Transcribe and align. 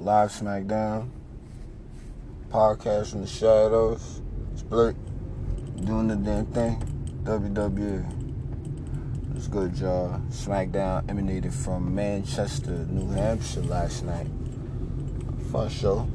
Live 0.00 0.30
SmackDown. 0.30 1.08
Podcast 2.50 3.10
from 3.10 3.22
the 3.22 3.26
shadows. 3.26 4.22
Split. 4.54 4.94
Doing 5.84 6.06
the 6.06 6.14
damn 6.14 6.46
thing. 6.46 6.76
WWE. 7.24 8.06
It's 9.34 9.48
good, 9.48 9.76
y'all. 9.76 10.20
SmackDown 10.30 11.10
emanated 11.10 11.52
from 11.52 11.96
Manchester, 11.96 12.86
New 12.86 13.10
Hampshire 13.10 13.62
last 13.62 14.04
night. 14.04 14.28
Fun 15.50 15.68
show. 15.68 16.08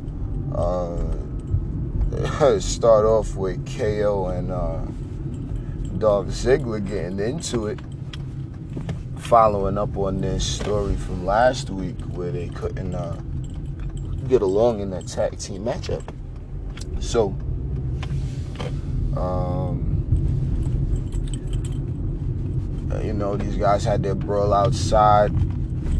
Uh, 0.55 2.59
start 2.61 3.05
off 3.05 3.35
with 3.35 3.65
KO 3.77 4.27
and 4.27 4.49
uh, 4.49 4.79
Dolph 5.97 6.27
Ziggler 6.27 6.87
getting 6.87 7.19
into 7.19 7.67
it 7.67 7.81
following 9.17 9.77
up 9.77 9.97
on 9.97 10.21
this 10.21 10.45
story 10.45 10.95
from 10.95 11.25
last 11.25 11.69
week 11.69 11.99
where 12.13 12.31
they 12.31 12.47
couldn't 12.47 12.95
uh, 12.95 13.19
get 14.27 14.41
along 14.41 14.79
in 14.79 14.89
that 14.91 15.07
tag 15.07 15.37
team 15.37 15.65
matchup. 15.65 16.03
So, 16.99 17.29
um, 19.17 19.93
you 23.03 23.13
know, 23.13 23.35
these 23.37 23.57
guys 23.57 23.83
had 23.83 24.03
their 24.03 24.15
brawl 24.15 24.53
outside. 24.53 25.33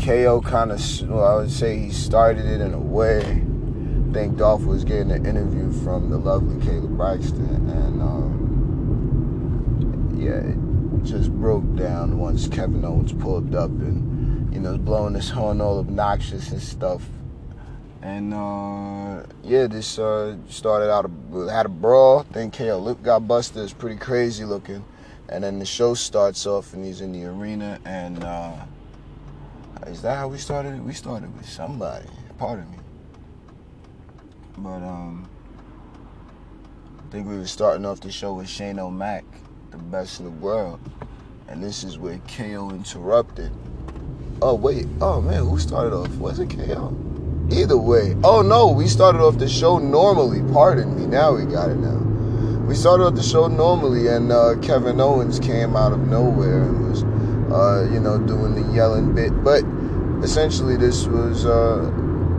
KO 0.04 0.42
kind 0.42 0.72
of, 0.72 1.10
well, 1.10 1.26
I 1.26 1.36
would 1.42 1.52
say 1.52 1.78
he 1.80 1.92
started 1.92 2.46
it 2.46 2.62
in 2.62 2.74
a 2.74 2.80
way. 2.80 3.20
I 3.20 4.14
think 4.14 4.38
Dolph 4.38 4.64
was 4.64 4.84
getting 4.84 5.12
an 5.12 5.26
interview 5.26 5.72
from 5.84 6.10
the 6.10 6.18
lovely 6.18 6.56
Kayla 6.66 6.96
Braxton, 6.96 7.70
and 7.70 8.02
um, 8.02 8.34
yeah, 10.16 10.40
it 10.40 10.58
just 11.04 11.32
broke 11.32 11.76
down 11.76 12.20
once 12.20 12.48
Kevin 12.48 12.86
Owens 12.86 13.12
pulled 13.14 13.56
up 13.56 13.72
and 13.72 14.54
you 14.54 14.60
know 14.60 14.78
blowing 14.78 15.16
his 15.16 15.30
horn 15.30 15.62
all 15.62 15.80
obnoxious 15.80 16.52
and 16.52 16.62
stuff. 16.62 17.08
And 18.04 18.34
uh, 18.34 19.24
yeah, 19.46 19.68
this 19.68 19.98
uh, 19.98 20.36
started 20.50 20.92
out 20.92 21.10
had 21.50 21.66
a 21.66 21.70
brawl. 21.70 22.26
Then 22.32 22.52
KO 22.52 22.78
Lip 22.78 23.02
got 23.02 23.26
busted. 23.30 23.64
It's 23.64 23.72
pretty 23.72 23.96
crazy 23.96 24.44
looking. 24.44 24.84
And 25.30 25.46
then 25.46 25.58
the 25.58 25.66
show 25.66 25.94
starts 25.94 26.46
off 26.46 26.74
and 26.74 26.84
he's 26.84 27.00
in 27.00 27.14
the 27.14 27.24
arena. 27.24 27.80
And 27.86 28.22
uh, 28.22 28.56
is 29.88 30.02
that 30.02 30.18
how 30.18 30.28
we 30.28 30.38
started? 30.38 30.86
We 30.86 30.94
started 30.94 31.34
with 31.38 31.48
somebody. 31.48 32.10
Pardon 32.38 32.70
me. 32.72 32.78
But 34.58 34.84
um, 34.84 35.30
I 37.00 37.10
think 37.10 37.26
we 37.26 37.38
were 37.38 37.48
starting 37.48 37.86
off 37.86 38.02
the 38.02 38.12
show 38.12 38.34
with 38.34 38.50
Shane 38.50 38.80
O'Mac 38.80 39.24
the 39.72 39.78
best 39.78 40.20
in 40.20 40.26
the 40.26 40.32
world. 40.32 40.82
And 41.48 41.64
this 41.64 41.86
is 41.86 41.98
where 41.98 42.20
KO 42.28 42.70
interrupted. 42.72 43.52
Oh, 44.42 44.56
wait. 44.56 44.88
Oh, 45.00 45.22
man, 45.22 45.46
who 45.46 45.58
started 45.58 45.94
off? 45.94 46.14
Was 46.16 46.40
it 46.40 46.50
KO? 46.50 47.13
Either 47.52 47.78
way. 47.78 48.16
Oh, 48.24 48.42
no, 48.42 48.70
we 48.70 48.88
started 48.88 49.22
off 49.22 49.38
the 49.38 49.50
show 49.50 49.78
normally. 49.78 50.42
Pardon 50.54 50.96
me. 50.96 51.06
Now 51.06 51.36
we 51.36 51.46
got 51.46 51.70
it 51.70 51.76
now. 51.76 51.98
We 52.68 52.76
started 52.76 53.04
off 53.04 53.16
the 53.16 53.24
show 53.24 53.48
normally, 53.48 54.08
and 54.08 54.32
uh, 54.32 54.56
Kevin 54.62 55.00
Owens 55.00 55.40
came 55.40 55.76
out 55.76 55.92
of 55.92 56.00
nowhere 56.08 56.64
and 56.64 56.90
was, 56.90 57.04
uh, 57.54 57.92
you 57.94 58.00
know, 58.00 58.18
doing 58.18 58.56
the 58.56 58.74
yelling 58.74 59.14
bit. 59.14 59.32
But 59.44 59.64
essentially, 60.24 60.78
this 60.78 61.06
was, 61.06 61.46
uh, 61.46 61.92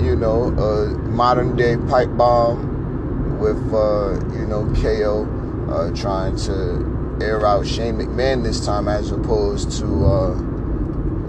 you 0.02 0.16
know, 0.16 0.44
a 0.44 0.88
modern 1.08 1.54
day 1.56 1.76
pipe 1.88 2.16
bomb 2.16 3.38
with, 3.38 3.58
uh, 3.72 4.14
you 4.36 4.46
know, 4.46 4.64
KO 4.80 5.28
uh, 5.70 5.94
trying 5.94 6.36
to 6.36 7.18
air 7.20 7.46
out 7.46 7.66
Shane 7.66 7.96
McMahon 7.96 8.42
this 8.42 8.64
time 8.64 8.88
as 8.88 9.12
opposed 9.12 9.70
to 9.78 9.84
uh, 9.84 10.34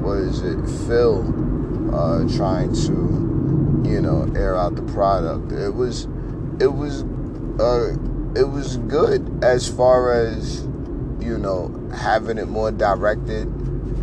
what 0.02 0.18
is 0.20 0.42
it, 0.42 0.58
Phil 0.88 1.24
trying 2.36 2.74
to 2.74 3.25
you 3.86 4.02
know 4.02 4.32
air 4.36 4.56
out 4.56 4.76
the 4.76 4.84
product. 4.94 5.52
It 5.52 5.74
was 5.74 6.06
it 6.60 6.74
was 6.74 7.04
uh, 7.60 7.96
it 8.36 8.50
was 8.50 8.78
good 8.78 9.44
as 9.44 9.68
far 9.68 10.12
as 10.12 10.64
you 11.20 11.38
know 11.38 11.72
having 11.94 12.38
it 12.38 12.48
more 12.48 12.72
directed 12.72 13.48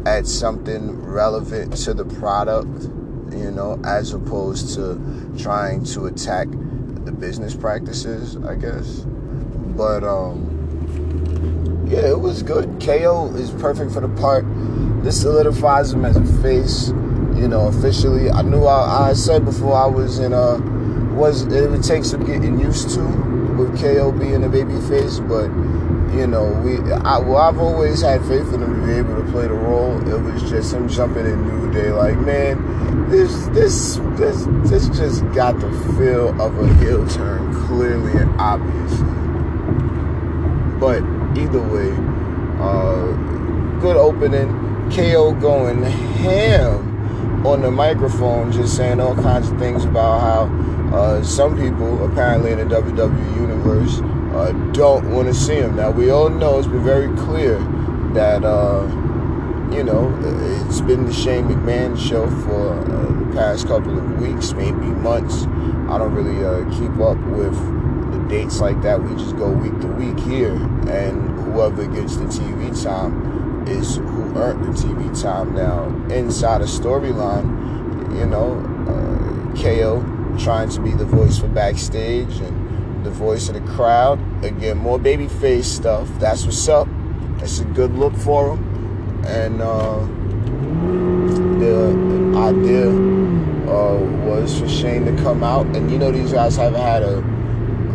at 0.06 0.26
something 0.26 1.00
relevant 1.04 1.76
to 1.76 1.94
the 1.94 2.04
product, 2.04 2.84
you 3.32 3.50
know, 3.50 3.80
as 3.84 4.12
opposed 4.12 4.74
to 4.74 5.00
trying 5.38 5.84
to 5.84 6.06
attack 6.06 6.48
the 7.04 7.12
business 7.12 7.54
practices, 7.54 8.36
I 8.44 8.54
guess. 8.54 9.04
But 9.76 10.04
um 10.04 10.48
yeah, 11.88 12.08
it 12.08 12.20
was 12.20 12.42
good. 12.42 12.80
KO 12.80 13.34
is 13.34 13.50
perfect 13.50 13.92
for 13.92 14.00
the 14.00 14.08
part. 14.20 14.44
This 15.04 15.20
solidifies 15.20 15.92
him 15.92 16.04
as 16.04 16.16
a 16.16 16.24
face, 16.42 16.88
you 17.42 17.48
know, 17.48 17.66
officially. 17.66 18.30
I 18.30 18.42
knew 18.42 18.64
I, 18.66 19.08
I 19.08 19.12
said 19.14 19.44
before 19.44 19.74
I 19.74 19.86
was 19.86 20.20
in 20.20 20.32
a 20.32 20.58
was 21.12 21.42
it 21.52 21.68
would 21.68 21.82
take 21.82 22.04
some 22.04 22.24
getting 22.24 22.58
used 22.58 22.90
to 22.90 23.04
with 23.58 23.78
KO 23.80 24.12
being 24.12 24.44
a 24.44 24.48
baby 24.48 24.80
face, 24.82 25.18
but 25.18 25.48
you 26.14 26.28
know, 26.28 26.52
we 26.64 26.78
I, 26.92 27.18
well, 27.18 27.38
I've 27.38 27.58
always 27.58 28.00
had 28.00 28.20
faith 28.26 28.54
in 28.54 28.62
him 28.62 28.80
to 28.80 28.86
be 28.86 28.92
able 28.92 29.16
to 29.16 29.28
play 29.32 29.48
the 29.48 29.54
role. 29.54 29.98
It 30.08 30.20
was 30.20 30.48
just 30.48 30.72
him 30.72 30.88
jumping 30.88 31.26
in 31.26 31.48
New 31.48 31.72
Day, 31.72 31.90
like 31.90 32.16
man, 32.18 33.10
this 33.10 33.46
this 33.48 33.96
this 34.12 34.46
this 34.70 34.88
just 34.96 35.24
got 35.32 35.58
the 35.58 35.70
feel 35.98 36.40
of 36.40 36.56
a 36.56 36.74
heel 36.74 37.06
turn, 37.08 37.52
clearly 37.66 38.12
and 38.12 38.40
obviously. 38.40 39.08
But 40.78 41.02
either 41.36 41.60
way, 41.60 41.90
uh, 42.60 43.80
good 43.80 43.96
opening. 43.96 44.70
KO 44.90 45.32
going 45.32 45.82
ham 45.82 46.91
on 47.44 47.62
the 47.62 47.70
microphone, 47.70 48.52
just 48.52 48.76
saying 48.76 49.00
all 49.00 49.14
kinds 49.14 49.50
of 49.50 49.58
things 49.58 49.84
about 49.84 50.20
how 50.20 50.96
uh, 50.96 51.22
some 51.22 51.56
people, 51.56 52.04
apparently 52.10 52.52
in 52.52 52.58
the 52.58 52.64
WWE 52.64 53.36
universe, 53.36 54.00
uh, 54.34 54.52
don't 54.72 55.10
want 55.10 55.28
to 55.28 55.34
see 55.34 55.56
him. 55.56 55.76
Now, 55.76 55.90
we 55.90 56.10
all 56.10 56.28
know 56.28 56.58
it's 56.58 56.68
been 56.68 56.84
very 56.84 57.14
clear 57.16 57.58
that, 58.14 58.44
uh, 58.44 58.82
you 59.74 59.82
know, 59.82 60.16
it's 60.68 60.80
been 60.80 61.04
the 61.04 61.12
Shane 61.12 61.48
McMahon 61.48 61.98
show 61.98 62.28
for 62.42 62.74
uh, 62.74 62.84
the 62.84 63.34
past 63.34 63.66
couple 63.66 63.98
of 63.98 64.20
weeks, 64.20 64.52
maybe 64.52 64.72
months. 64.72 65.44
I 65.90 65.98
don't 65.98 66.14
really 66.14 66.44
uh, 66.44 66.64
keep 66.78 66.98
up 67.00 67.18
with 67.28 67.54
the 68.12 68.24
dates 68.28 68.60
like 68.60 68.80
that. 68.82 69.02
We 69.02 69.16
just 69.16 69.36
go 69.36 69.50
week 69.50 69.78
to 69.80 69.88
week 69.88 70.18
here, 70.20 70.54
and 70.88 71.38
whoever 71.40 71.86
gets 71.86 72.16
the 72.16 72.26
TV 72.26 72.82
time 72.82 73.41
is 73.68 73.96
who 73.96 74.34
earned 74.36 74.64
the 74.64 74.78
TV 74.78 75.20
time. 75.20 75.54
Now, 75.54 75.86
inside 76.14 76.60
a 76.60 76.64
storyline, 76.64 78.18
you 78.18 78.26
know, 78.26 78.58
uh, 78.88 79.62
KO 79.62 80.00
trying 80.38 80.68
to 80.70 80.80
be 80.80 80.92
the 80.92 81.04
voice 81.04 81.38
for 81.38 81.48
backstage 81.48 82.40
and 82.40 83.04
the 83.04 83.10
voice 83.10 83.48
of 83.48 83.54
the 83.54 83.72
crowd. 83.72 84.18
Again, 84.44 84.78
more 84.78 84.98
babyface 84.98 85.64
stuff. 85.64 86.08
That's 86.18 86.44
what's 86.44 86.68
up. 86.68 86.88
That's 87.38 87.60
a 87.60 87.64
good 87.64 87.94
look 87.94 88.14
for 88.14 88.56
him. 88.56 89.24
And 89.26 89.60
uh, 89.60 89.98
the 91.58 92.38
idea 92.38 92.88
uh, 93.70 93.98
was 94.26 94.58
for 94.58 94.68
Shane 94.68 95.04
to 95.04 95.22
come 95.22 95.42
out. 95.44 95.66
And 95.76 95.90
you 95.90 95.98
know, 95.98 96.10
these 96.10 96.32
guys 96.32 96.56
haven't 96.56 96.80
had 96.80 97.02
a 97.02 97.22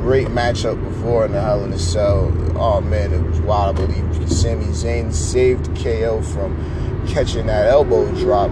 great 0.08 0.28
matchup 0.28 0.82
before 0.86 1.26
in 1.26 1.34
the 1.34 1.42
Hell 1.42 1.66
in 1.66 1.74
a 1.74 1.78
Cell. 1.78 2.34
Oh 2.56 2.80
man, 2.80 3.12
it 3.12 3.22
was 3.24 3.42
wild. 3.42 3.78
I 3.78 3.86
believe 3.86 4.32
Sami 4.32 4.68
Zayn 4.68 5.14
saved 5.14 5.66
KO 5.76 6.22
from 6.22 7.06
catching 7.10 7.48
that 7.48 7.68
elbow 7.68 8.10
drop. 8.16 8.50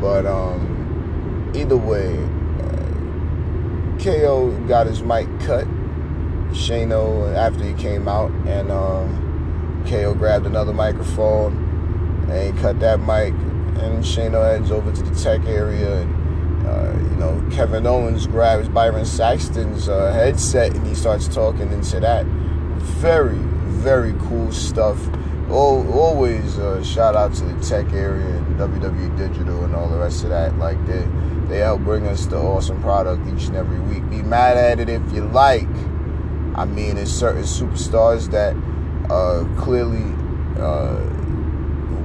But 0.00 0.26
um, 0.26 1.52
either 1.54 1.76
way, 1.76 2.18
uh, 2.18 4.02
KO 4.02 4.50
got 4.66 4.88
his 4.88 5.00
mic 5.00 5.28
cut. 5.42 5.64
Shano 6.50 7.32
after 7.36 7.62
he 7.62 7.74
came 7.74 8.08
out, 8.08 8.32
and 8.44 8.72
uh, 8.72 9.06
KO 9.88 10.12
grabbed 10.14 10.44
another 10.44 10.72
microphone 10.72 12.26
and 12.28 12.58
cut 12.58 12.80
that 12.80 12.98
mic. 12.98 13.32
And 13.80 14.02
Shano 14.02 14.42
heads 14.42 14.72
over 14.72 14.90
to 14.90 15.02
the 15.04 15.14
tech 15.14 15.46
area 15.46 16.00
and 16.00 16.23
uh, 16.66 16.92
you 17.10 17.16
know, 17.16 17.48
Kevin 17.52 17.86
Owens 17.86 18.26
grabs 18.26 18.68
Byron 18.68 19.04
Saxton's 19.04 19.88
uh, 19.88 20.12
headset 20.12 20.74
and 20.74 20.86
he 20.86 20.94
starts 20.94 21.28
talking 21.28 21.70
into 21.72 22.00
that. 22.00 22.24
Very, 23.00 23.38
very 23.38 24.14
cool 24.28 24.50
stuff. 24.52 24.98
always 25.50 26.58
uh, 26.58 26.82
shout 26.82 27.14
out 27.14 27.34
to 27.34 27.44
the 27.44 27.62
tech 27.62 27.92
area 27.92 28.26
and 28.26 28.56
WWE 28.58 29.16
Digital 29.16 29.64
and 29.64 29.74
all 29.74 29.88
the 29.88 29.98
rest 29.98 30.24
of 30.24 30.30
that. 30.30 30.56
Like 30.58 30.84
they, 30.86 31.06
they 31.48 31.58
help 31.58 31.82
bring 31.82 32.06
us 32.06 32.26
the 32.26 32.38
awesome 32.38 32.80
product 32.82 33.26
each 33.28 33.48
and 33.48 33.56
every 33.56 33.80
week. 33.80 34.08
Be 34.08 34.22
mad 34.22 34.56
at 34.56 34.80
it 34.80 34.88
if 34.88 35.12
you 35.12 35.24
like. 35.24 35.68
I 36.56 36.64
mean, 36.64 36.94
there's 36.94 37.12
certain 37.12 37.42
superstars 37.42 38.30
that 38.30 38.54
uh, 39.10 39.44
clearly 39.60 40.04
uh, 40.58 41.14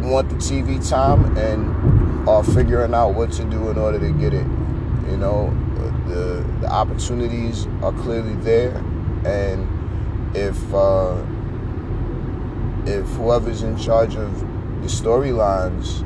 want 0.02 0.30
the 0.30 0.36
TV 0.36 0.88
time 0.90 1.38
and 1.38 1.99
are 2.28 2.44
figuring 2.44 2.94
out 2.94 3.12
what 3.12 3.32
to 3.34 3.44
do 3.46 3.70
in 3.70 3.78
order 3.78 4.00
to 4.00 4.12
get 4.14 4.34
it. 4.34 4.46
You 5.10 5.18
know, 5.18 5.50
the 6.08 6.46
the 6.62 6.68
opportunities 6.70 7.68
are 7.82 7.94
clearly 7.94 8.36
there, 8.36 8.76
and 9.26 9.68
if 10.36 10.74
uh, 10.74 11.16
if 12.86 13.06
whoever's 13.16 13.64
in 13.64 13.78
charge 13.78 14.16
of 14.16 14.40
the 14.82 14.88
storylines 14.88 16.06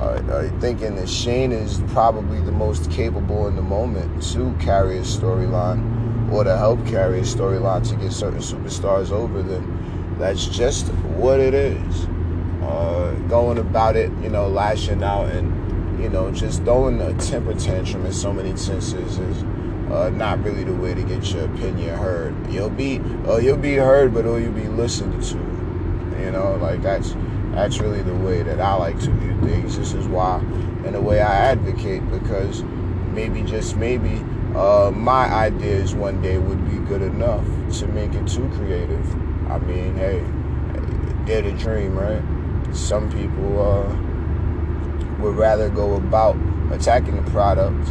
uh, 0.00 0.48
thinking 0.60 0.96
that 0.96 1.08
Shane 1.08 1.52
is 1.52 1.82
probably 1.88 2.40
the 2.40 2.52
most 2.52 2.90
capable 2.90 3.48
in 3.48 3.56
the 3.56 3.62
moment 3.62 4.22
to 4.32 4.54
carry 4.58 4.98
a 4.98 5.02
storyline 5.02 6.32
or 6.32 6.44
to 6.44 6.56
help 6.56 6.84
carry 6.86 7.18
a 7.18 7.22
storyline 7.22 7.86
to 7.88 7.96
get 7.96 8.12
certain 8.12 8.40
superstars 8.40 9.10
over, 9.10 9.42
then 9.42 10.16
that's 10.18 10.46
just 10.46 10.86
what 11.18 11.40
it 11.40 11.54
is. 11.54 12.06
Uh, 12.70 13.12
going 13.26 13.58
about 13.58 13.96
it, 13.96 14.10
you 14.22 14.28
know, 14.28 14.46
lashing 14.48 15.02
out 15.02 15.28
and, 15.28 16.00
you 16.00 16.08
know, 16.08 16.30
just 16.30 16.62
throwing 16.62 17.00
a 17.00 17.12
temper 17.14 17.52
tantrum 17.54 18.06
in 18.06 18.12
so 18.12 18.32
many 18.32 18.56
senses 18.56 19.18
is 19.18 19.42
uh, 19.90 20.08
not 20.10 20.42
really 20.44 20.62
the 20.62 20.74
way 20.74 20.94
to 20.94 21.02
get 21.02 21.32
your 21.32 21.46
opinion 21.46 21.98
heard. 21.98 22.32
You'll 22.48 22.70
be, 22.70 23.00
uh, 23.26 23.38
you'll 23.38 23.56
be 23.56 23.74
heard, 23.74 24.14
but 24.14 24.24
you'll 24.24 24.52
be 24.52 24.68
listened 24.68 25.20
to. 25.24 25.38
You 26.22 26.30
know, 26.30 26.56
like 26.60 26.80
that's 26.80 27.16
that's 27.52 27.80
really 27.80 28.02
the 28.02 28.14
way 28.14 28.42
that 28.44 28.60
I 28.60 28.74
like 28.74 29.00
to 29.00 29.10
view 29.10 29.36
things. 29.42 29.76
This 29.76 29.94
is 29.94 30.06
why, 30.06 30.38
in 30.84 30.94
a 30.94 31.00
way, 31.00 31.20
I 31.20 31.34
advocate 31.50 32.08
because 32.08 32.62
maybe 33.12 33.42
just 33.42 33.76
maybe 33.76 34.22
uh, 34.54 34.92
my 34.94 35.24
ideas 35.26 35.94
one 35.94 36.22
day 36.22 36.38
would 36.38 36.64
be 36.70 36.78
good 36.86 37.02
enough 37.02 37.44
to 37.78 37.88
make 37.88 38.14
it 38.14 38.28
too 38.28 38.48
creative. 38.50 39.10
I 39.50 39.58
mean, 39.58 39.96
hey, 39.96 40.24
to 41.26 41.52
dream, 41.52 41.98
right? 41.98 42.22
Some 42.72 43.10
people 43.10 43.60
uh, 43.60 45.20
would 45.20 45.36
rather 45.36 45.68
go 45.68 45.94
about 45.94 46.36
attacking 46.70 47.22
the 47.22 47.30
product 47.30 47.88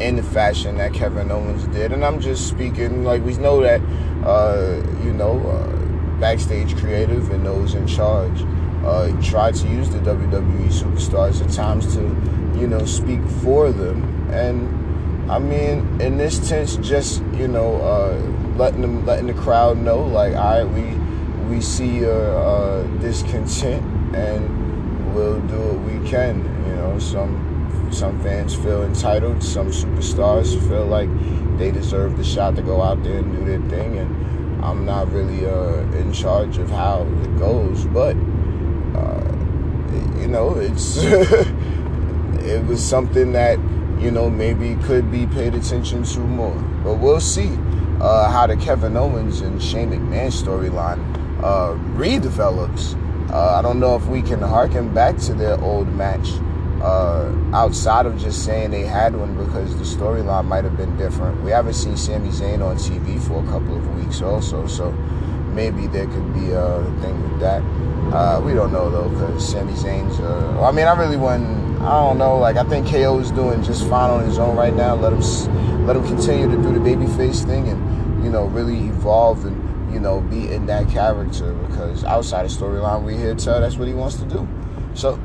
in 0.00 0.16
the 0.16 0.22
fashion 0.22 0.76
that 0.78 0.92
Kevin 0.92 1.30
Owens 1.30 1.66
did, 1.68 1.92
and 1.92 2.04
I'm 2.04 2.20
just 2.20 2.48
speaking 2.48 3.04
like 3.04 3.22
we 3.22 3.34
know 3.36 3.60
that, 3.60 3.80
uh, 4.24 4.82
you 5.04 5.12
know, 5.12 5.38
uh, 5.40 6.20
backstage 6.20 6.76
creative 6.76 7.30
and 7.30 7.44
those 7.44 7.74
in 7.74 7.86
charge 7.86 8.44
uh, 8.84 9.10
tried 9.22 9.54
to 9.54 9.68
use 9.68 9.88
the 9.90 9.98
WWE 9.98 10.68
superstars 10.68 11.44
at 11.44 11.52
times 11.52 11.94
to, 11.94 12.00
you 12.58 12.66
know, 12.66 12.84
speak 12.84 13.20
for 13.42 13.70
them. 13.70 14.30
And 14.32 15.30
I 15.30 15.38
mean, 15.38 16.00
in 16.00 16.18
this 16.18 16.36
sense, 16.46 16.76
just 16.76 17.22
you 17.34 17.48
know, 17.48 17.76
uh, 17.76 18.14
letting 18.56 18.82
them, 18.82 19.06
letting 19.06 19.26
the 19.26 19.34
crowd 19.34 19.78
know, 19.78 20.02
like, 20.02 20.34
all 20.34 20.64
right, 20.64 20.68
we 20.68 21.54
we 21.54 21.60
see 21.60 21.98
your 22.00 22.36
uh, 22.36 22.82
discontent, 22.98 23.82
and 24.14 25.14
we'll 25.14 25.40
do 25.42 25.58
what 25.58 25.80
we 25.80 26.08
can. 26.08 26.38
You 26.66 26.76
know, 26.76 26.98
some 26.98 27.88
some 27.90 28.20
fans 28.22 28.54
feel 28.54 28.82
entitled. 28.82 29.42
Some 29.42 29.68
superstars 29.68 30.58
feel 30.68 30.86
like 30.86 31.08
they 31.58 31.70
deserve 31.70 32.16
the 32.16 32.24
shot 32.24 32.56
to 32.56 32.62
go 32.62 32.82
out 32.82 33.02
there 33.02 33.18
and 33.18 33.32
do 33.32 33.44
their 33.44 33.68
thing. 33.68 33.98
And 33.98 34.64
I'm 34.64 34.84
not 34.84 35.12
really 35.12 35.46
uh, 35.46 35.82
in 35.98 36.12
charge 36.12 36.58
of 36.58 36.70
how 36.70 37.02
it 37.22 37.38
goes, 37.38 37.84
but 37.86 38.16
you 40.24 40.30
know, 40.30 40.54
it's 40.56 40.96
it 41.02 42.64
was 42.64 42.82
something 42.82 43.32
that 43.32 43.58
you 44.00 44.10
know 44.10 44.30
maybe 44.30 44.74
could 44.84 45.12
be 45.12 45.26
paid 45.26 45.54
attention 45.54 46.02
to 46.02 46.20
more. 46.20 46.54
But 46.82 46.94
we'll 46.94 47.20
see 47.20 47.50
uh, 48.00 48.30
how 48.30 48.46
the 48.46 48.56
Kevin 48.56 48.96
Owens 48.96 49.42
and 49.42 49.62
Shane 49.62 49.90
McMahon 49.90 50.32
storyline 50.32 50.98
uh, 51.42 51.74
redevelops. 51.94 52.98
Uh, 53.34 53.56
I 53.58 53.62
don't 53.62 53.80
know 53.80 53.96
if 53.96 54.06
we 54.06 54.22
can 54.22 54.40
harken 54.40 54.94
back 54.94 55.16
to 55.18 55.34
their 55.34 55.60
old 55.60 55.88
match 55.88 56.28
uh, 56.80 57.34
outside 57.52 58.06
of 58.06 58.16
just 58.16 58.44
saying 58.44 58.70
they 58.70 58.82
had 58.82 59.16
one 59.16 59.36
because 59.36 59.76
the 59.76 59.82
storyline 59.82 60.44
might 60.44 60.62
have 60.62 60.76
been 60.76 60.96
different. 60.96 61.42
We 61.42 61.50
haven't 61.50 61.74
seen 61.74 61.96
Sami 61.96 62.28
Zayn 62.28 62.64
on 62.64 62.76
TV 62.76 63.20
for 63.26 63.42
a 63.42 63.46
couple 63.48 63.76
of 63.76 63.96
weeks 63.96 64.22
also, 64.22 64.68
so 64.68 64.92
maybe 65.52 65.88
there 65.88 66.06
could 66.06 66.32
be 66.32 66.52
a 66.52 66.84
thing 67.00 67.20
with 67.28 67.40
that. 67.40 67.60
Uh, 68.14 68.40
we 68.40 68.54
don't 68.54 68.72
know 68.72 68.88
though, 68.88 69.08
because 69.08 69.50
Sami 69.50 69.72
Zayn's. 69.72 70.20
Uh, 70.20 70.62
I 70.62 70.70
mean, 70.70 70.86
I 70.86 70.96
really 70.96 71.16
wouldn't. 71.16 71.80
I 71.82 71.90
don't 72.06 72.18
know. 72.18 72.38
Like, 72.38 72.56
I 72.56 72.62
think 72.62 72.86
KO 72.86 73.18
is 73.18 73.32
doing 73.32 73.64
just 73.64 73.88
fine 73.88 74.10
on 74.10 74.24
his 74.24 74.38
own 74.38 74.56
right 74.56 74.72
now. 74.74 74.94
Let 74.94 75.12
him, 75.12 75.86
let 75.88 75.96
him 75.96 76.06
continue 76.06 76.48
to 76.54 76.62
do 76.62 76.72
the 76.72 76.78
babyface 76.78 77.44
thing, 77.44 77.66
and 77.66 78.22
you 78.22 78.30
know, 78.30 78.44
really 78.44 78.78
evolve 78.86 79.44
and 79.44 79.73
you 79.94 80.00
know, 80.00 80.20
be 80.20 80.52
in 80.52 80.66
that 80.66 80.88
character. 80.88 81.52
Because 81.52 82.04
outside 82.04 82.44
the 82.44 82.48
storyline, 82.48 83.04
we 83.04 83.16
here 83.16 83.34
tell 83.34 83.60
that's 83.60 83.76
what 83.76 83.88
he 83.88 83.94
wants 83.94 84.16
to 84.16 84.24
do. 84.26 84.46
So, 84.94 85.16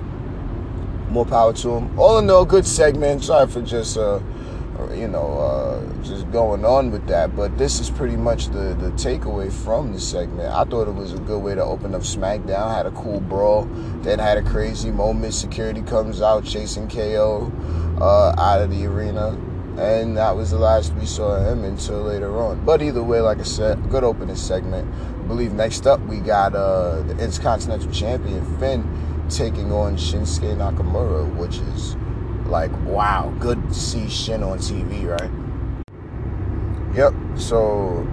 more 1.10 1.25
power 1.25 1.54
to 1.54 1.69
him. 1.77 2.00
All 2.00 2.19
in 2.19 2.30
all, 2.30 2.45
good 2.45 2.66
segment. 2.66 3.24
Sorry 3.24 3.48
for 3.48 3.62
just. 3.62 3.98
Uh, 3.98 4.19
you 4.94 5.07
know, 5.07 5.39
uh, 5.39 6.04
just 6.04 6.30
going 6.31 6.63
on 6.63 6.92
with 6.92 7.06
that. 7.07 7.36
But 7.36 7.57
this 7.57 7.80
is 7.80 7.89
pretty 7.89 8.16
much 8.16 8.48
the, 8.48 8.75
the 8.80 8.92
takeaway 8.92 9.51
from 9.51 9.94
the 9.94 10.00
segment. 10.00 10.54
I 10.54 10.63
thought 10.63 10.88
it 10.88 10.94
was 10.94 11.13
a 11.13 11.19
good 11.19 11.42
way 11.42 11.56
to 11.56 11.63
open 11.63 11.94
up 11.94 12.01
SmackDown. 12.01 12.74
Had 12.74 12.86
a 12.86 12.92
cool 12.92 13.19
brawl, 13.19 13.66
then 14.01 14.19
had 14.19 14.38
a 14.38 14.44
crazy 14.44 14.92
moment. 14.92 15.33
Security 15.33 15.81
comes 15.81 16.21
out 16.21 16.45
chasing 16.45 16.88
KO 16.88 17.51
uh, 18.00 18.33
out 18.38 18.62
of 18.62 18.69
the 18.69 18.86
arena. 18.86 19.38
And 19.79 20.17
that 20.17 20.35
was 20.35 20.51
the 20.51 20.57
last 20.57 20.93
we 20.95 21.05
saw 21.05 21.37
of 21.37 21.47
him 21.47 21.63
until 21.63 22.01
later 22.01 22.37
on. 22.37 22.65
But 22.65 22.81
either 22.81 23.01
way, 23.01 23.21
like 23.21 23.39
I 23.39 23.43
said, 23.43 23.89
good 23.89 24.03
opening 24.03 24.35
segment. 24.35 24.93
I 24.93 25.23
believe 25.25 25.53
next 25.53 25.87
up 25.87 26.01
we 26.01 26.19
got 26.19 26.53
uh, 26.53 27.01
the 27.03 27.17
Intercontinental 27.17 27.89
Champion 27.89 28.59
Finn 28.59 28.83
taking 29.29 29.71
on 29.71 29.95
Shinsuke 29.95 30.53
Nakamura, 30.57 31.33
which 31.37 31.59
is 31.59 31.95
like, 32.47 32.71
wow, 32.83 33.33
good 33.39 33.69
to 33.69 33.73
see 33.73 34.09
Shin 34.09 34.43
on 34.43 34.57
TV, 34.57 35.07
right? 35.07 35.31
Yep. 36.93 37.13
So 37.39 38.05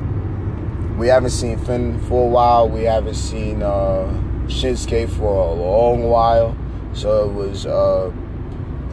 we 0.97 1.09
haven't 1.09 1.31
seen 1.31 1.59
Finn 1.59 1.99
for 2.03 2.29
a 2.29 2.31
while. 2.31 2.69
We 2.69 2.85
haven't 2.85 3.15
seen 3.15 3.65
uh, 3.65 4.07
Shinsuke 4.47 5.09
for 5.09 5.49
a 5.49 5.53
long 5.53 6.05
while. 6.05 6.57
So 6.93 7.29
it 7.29 7.35
was 7.35 7.67
uh, 7.67 8.13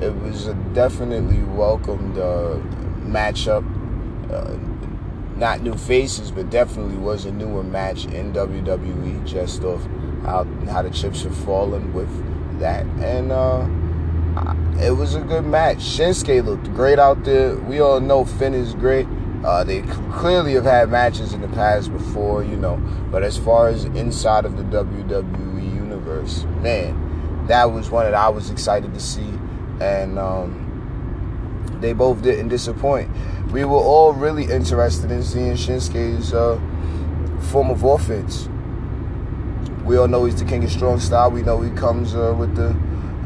it 0.04 0.16
was 0.22 0.48
a 0.48 0.54
definitely 0.74 1.44
welcomed 1.44 2.18
uh, 2.18 2.58
matchup. 3.06 3.64
Uh, 4.32 4.58
not 5.38 5.62
new 5.62 5.76
faces, 5.76 6.32
but 6.32 6.50
definitely 6.50 6.98
was 6.98 7.26
a 7.26 7.32
newer 7.32 7.64
match 7.64 8.06
in 8.06 8.34
WWE. 8.34 9.26
Just 9.26 9.64
off 9.64 9.84
how 10.24 10.44
how 10.70 10.82
the 10.82 10.90
chips 10.90 11.24
have 11.24 11.36
fallen 11.36 11.94
with 11.94 12.10
that, 12.60 12.86
and 13.02 13.32
uh, 13.32 13.68
it 14.84 14.92
was 14.92 15.16
a 15.16 15.22
good 15.22 15.46
match. 15.46 15.78
Shinsuke 15.78 16.44
looked 16.44 16.74
great 16.74 17.00
out 17.00 17.24
there. 17.24 17.56
We 17.56 17.80
all 17.80 18.00
know 18.00 18.26
Finn 18.26 18.54
is 18.54 18.74
great. 18.74 19.08
Uh, 19.44 19.64
they 19.64 19.82
clearly 20.12 20.54
have 20.54 20.64
had 20.64 20.90
matches 20.90 21.34
in 21.34 21.42
the 21.42 21.50
past 21.50 21.92
before, 21.92 22.44
you 22.44 22.56
know. 22.56 22.78
But 23.12 23.24
as 23.24 23.38
far 23.38 23.68
as 23.68 23.86
inside 23.86 24.46
of 24.46 24.56
the 24.56 24.64
WWE 24.64 25.76
universe, 25.76 26.46
man, 26.62 27.46
that 27.48 27.72
was 27.72 27.90
one 27.90 28.06
that 28.06 28.14
I 28.14 28.30
was 28.30 28.50
excited 28.50 28.94
to 28.94 29.00
see, 29.00 29.30
and 29.84 30.18
um, 30.18 31.78
they 31.82 31.94
both 31.94 32.22
didn't 32.22 32.48
disappoint. 32.48 33.10
We 33.52 33.66
were 33.66 33.78
all 33.78 34.14
really 34.14 34.46
interested 34.46 35.12
in 35.12 35.22
seeing 35.24 35.54
Shinsuke's 35.54 36.34
uh, 36.34 36.60
form 37.52 37.70
of 37.70 37.84
offense. 37.84 38.48
We 39.84 39.98
all 39.98 40.08
know 40.08 40.26
he's 40.26 40.40
the 40.40 40.46
king 40.46 40.64
of 40.64 40.72
strong 40.72 41.00
style. 41.00 41.30
We 41.30 41.42
know 41.42 41.62
he 41.62 41.72
comes 41.72 42.16
uh, 42.16 42.36
with 42.38 42.56
the 42.56 42.76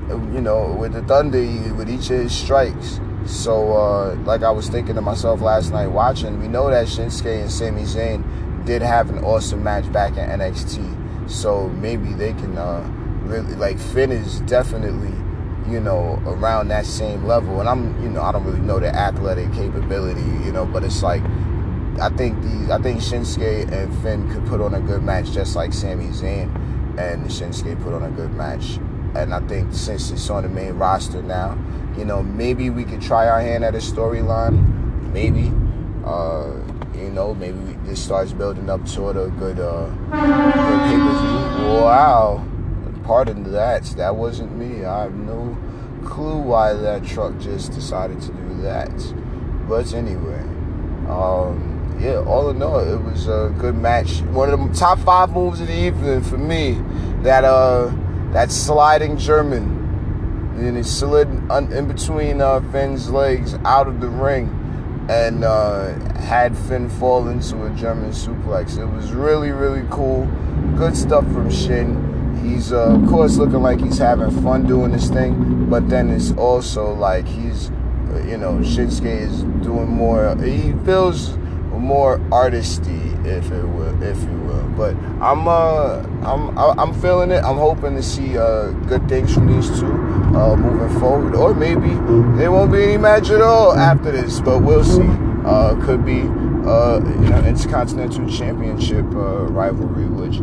you 0.09 0.41
know, 0.41 0.73
with 0.73 0.93
the 0.93 1.01
Thunder, 1.03 1.39
with 1.73 1.89
each 1.89 2.09
of 2.09 2.19
his 2.19 2.33
strikes. 2.33 2.99
So, 3.25 3.73
uh, 3.73 4.15
like 4.23 4.41
I 4.41 4.51
was 4.51 4.69
thinking 4.69 4.95
to 4.95 5.01
myself 5.01 5.41
last 5.41 5.73
night 5.73 5.87
watching, 5.87 6.39
we 6.39 6.47
know 6.47 6.69
that 6.69 6.87
Shinsuke 6.87 7.41
and 7.41 7.51
Sami 7.51 7.81
Zayn 7.81 8.23
did 8.65 8.81
have 8.81 9.09
an 9.09 9.23
awesome 9.23 9.63
match 9.63 9.91
back 9.91 10.11
in 10.11 10.29
NXT. 10.39 11.29
So 11.29 11.67
maybe 11.69 12.13
they 12.13 12.31
can 12.33 12.57
uh, 12.57 12.89
really, 13.23 13.55
like, 13.55 13.77
Finn 13.79 14.11
is 14.13 14.39
definitely, 14.41 15.13
you 15.69 15.79
know, 15.79 16.21
around 16.25 16.69
that 16.69 16.85
same 16.85 17.25
level. 17.25 17.59
And 17.59 17.69
I'm, 17.69 18.01
you 18.03 18.09
know, 18.09 18.21
I 18.21 18.31
don't 18.31 18.43
really 18.43 18.59
know 18.59 18.79
the 18.79 18.93
athletic 18.93 19.51
capability, 19.53 20.21
you 20.45 20.51
know, 20.51 20.65
but 20.65 20.83
it's 20.83 21.03
like, 21.03 21.23
I 21.99 22.09
think 22.09 22.41
these, 22.41 22.69
I 22.69 22.81
think 22.81 22.99
Shinsuke 23.01 23.71
and 23.71 24.01
Finn 24.01 24.29
could 24.31 24.45
put 24.45 24.61
on 24.61 24.73
a 24.73 24.81
good 24.81 25.03
match 25.03 25.31
just 25.31 25.55
like 25.55 25.73
Sami 25.73 26.07
Zayn 26.07 26.53
and 26.97 27.25
Shinsuke 27.25 27.81
put 27.83 27.93
on 27.93 28.03
a 28.03 28.11
good 28.11 28.33
match 28.33 28.79
and 29.17 29.33
I 29.33 29.39
think 29.47 29.73
since 29.73 30.11
it's 30.11 30.29
on 30.29 30.43
the 30.43 30.49
main 30.49 30.73
roster 30.73 31.21
now, 31.23 31.57
you 31.97 32.05
know, 32.05 32.21
maybe 32.21 32.69
we 32.69 32.83
could 32.83 33.01
try 33.01 33.27
our 33.27 33.41
hand 33.41 33.63
at 33.63 33.73
a 33.73 33.79
storyline. 33.79 35.11
Maybe, 35.11 35.51
uh, 36.05 36.51
you 36.95 37.09
know, 37.09 37.33
maybe 37.33 37.57
this 37.83 38.03
starts 38.03 38.31
building 38.33 38.69
up 38.69 38.85
toward 38.85 39.17
a 39.17 39.29
good, 39.29 39.59
uh, 39.59 39.87
good 39.87 40.11
pay 40.11 40.97
per 40.97 41.13
Wow, 43.07 43.15
pardon 43.15 43.51
that. 43.51 43.83
That 43.97 44.15
wasn't 44.15 44.55
me. 44.57 44.85
I 44.85 45.03
have 45.03 45.13
no 45.13 45.57
clue 46.05 46.37
why 46.37 46.73
that 46.73 47.05
truck 47.05 47.37
just 47.39 47.73
decided 47.73 48.21
to 48.21 48.31
do 48.31 48.61
that. 48.61 48.91
But 49.67 49.93
anyway, 49.93 50.41
um, 51.09 51.97
yeah, 51.99 52.17
all 52.19 52.49
in 52.49 52.61
all, 52.61 52.79
it 52.79 53.01
was 53.01 53.27
a 53.27 53.53
good 53.57 53.75
match. 53.75 54.21
One 54.21 54.49
of 54.49 54.59
the 54.59 54.73
top 54.73 54.99
five 54.99 55.31
moves 55.31 55.61
of 55.61 55.67
the 55.67 55.77
evening 55.77 56.21
for 56.21 56.37
me. 56.37 56.81
That 57.23 57.43
uh 57.43 57.91
that 58.31 58.51
sliding 58.51 59.17
German. 59.17 59.75
And 60.57 60.75
he 60.75 60.83
slid 60.83 61.27
in 61.27 61.87
between 61.87 62.41
uh, 62.41 62.61
Finn's 62.71 63.11
legs 63.11 63.53
out 63.63 63.87
of 63.87 64.01
the 64.01 64.07
ring 64.07 64.49
and 65.07 65.43
uh, 65.43 65.93
had 66.15 66.57
Finn 66.57 66.89
fall 66.89 67.27
into 67.27 67.63
a 67.65 67.69
German 67.71 68.09
suplex. 68.09 68.79
It 68.79 68.85
was 68.85 69.11
really, 69.11 69.51
really 69.51 69.85
cool. 69.91 70.25
Good 70.75 70.97
stuff 70.97 71.25
from 71.25 71.51
Shin. 71.51 72.16
He's 72.43 72.71
uh, 72.71 72.95
of 72.95 73.07
course 73.09 73.37
looking 73.37 73.61
like 73.61 73.79
he's 73.79 73.97
having 73.97 74.31
fun 74.41 74.67
doing 74.67 74.91
this 74.91 75.09
thing, 75.09 75.69
but 75.69 75.89
then 75.89 76.09
it's 76.09 76.31
also 76.33 76.93
like 76.93 77.27
he's, 77.27 77.69
you 78.25 78.37
know, 78.37 78.59
Shinsuke 78.61 79.05
is 79.05 79.43
doing 79.63 79.87
more. 79.87 80.35
He 80.37 80.73
feels 80.85 81.37
more 81.71 82.17
artisty, 82.31 83.25
if 83.25 83.51
it 83.51 83.63
will, 83.63 84.01
if 84.03 84.19
you 84.21 84.39
will. 84.41 84.67
But 84.69 84.95
I'm 85.21 85.47
uh, 85.47 86.03
I'm 86.23 86.57
I'm 86.57 86.93
feeling 87.01 87.31
it. 87.31 87.43
I'm 87.43 87.57
hoping 87.57 87.95
to 87.95 88.03
see 88.03 88.37
uh, 88.37 88.71
good 88.87 89.07
things 89.09 89.33
from 89.33 89.47
these 89.53 89.69
two 89.79 89.85
uh, 89.85 90.55
moving 90.55 90.99
forward, 90.99 91.35
or 91.35 91.53
maybe 91.53 91.89
there 92.37 92.51
won't 92.51 92.71
be 92.71 92.83
any 92.83 92.97
match 92.97 93.29
at 93.29 93.41
all 93.41 93.73
after 93.73 94.11
this. 94.11 94.39
But 94.39 94.59
we'll 94.59 94.83
see. 94.83 95.07
Uh, 95.45 95.79
could 95.85 96.05
be 96.05 96.21
uh, 96.67 96.99
you 96.99 97.29
know 97.29 97.41
intercontinental 97.45 98.27
championship 98.29 99.05
uh, 99.15 99.45
rivalry, 99.45 100.05
which 100.05 100.39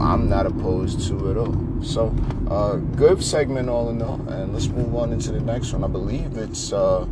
I'm 0.00 0.28
not 0.28 0.46
opposed 0.46 1.06
to 1.08 1.30
at 1.30 1.36
all. 1.36 1.82
So, 1.82 2.14
uh, 2.50 2.76
good 2.76 3.22
segment 3.22 3.68
all 3.68 3.90
in 3.90 4.00
all, 4.02 4.20
and 4.28 4.52
let's 4.52 4.68
move 4.68 4.94
on 4.94 5.12
into 5.12 5.32
the 5.32 5.40
next 5.40 5.72
one. 5.72 5.84
I 5.84 5.88
believe 5.88 6.36
it's 6.36 6.72
uh, 6.72 7.06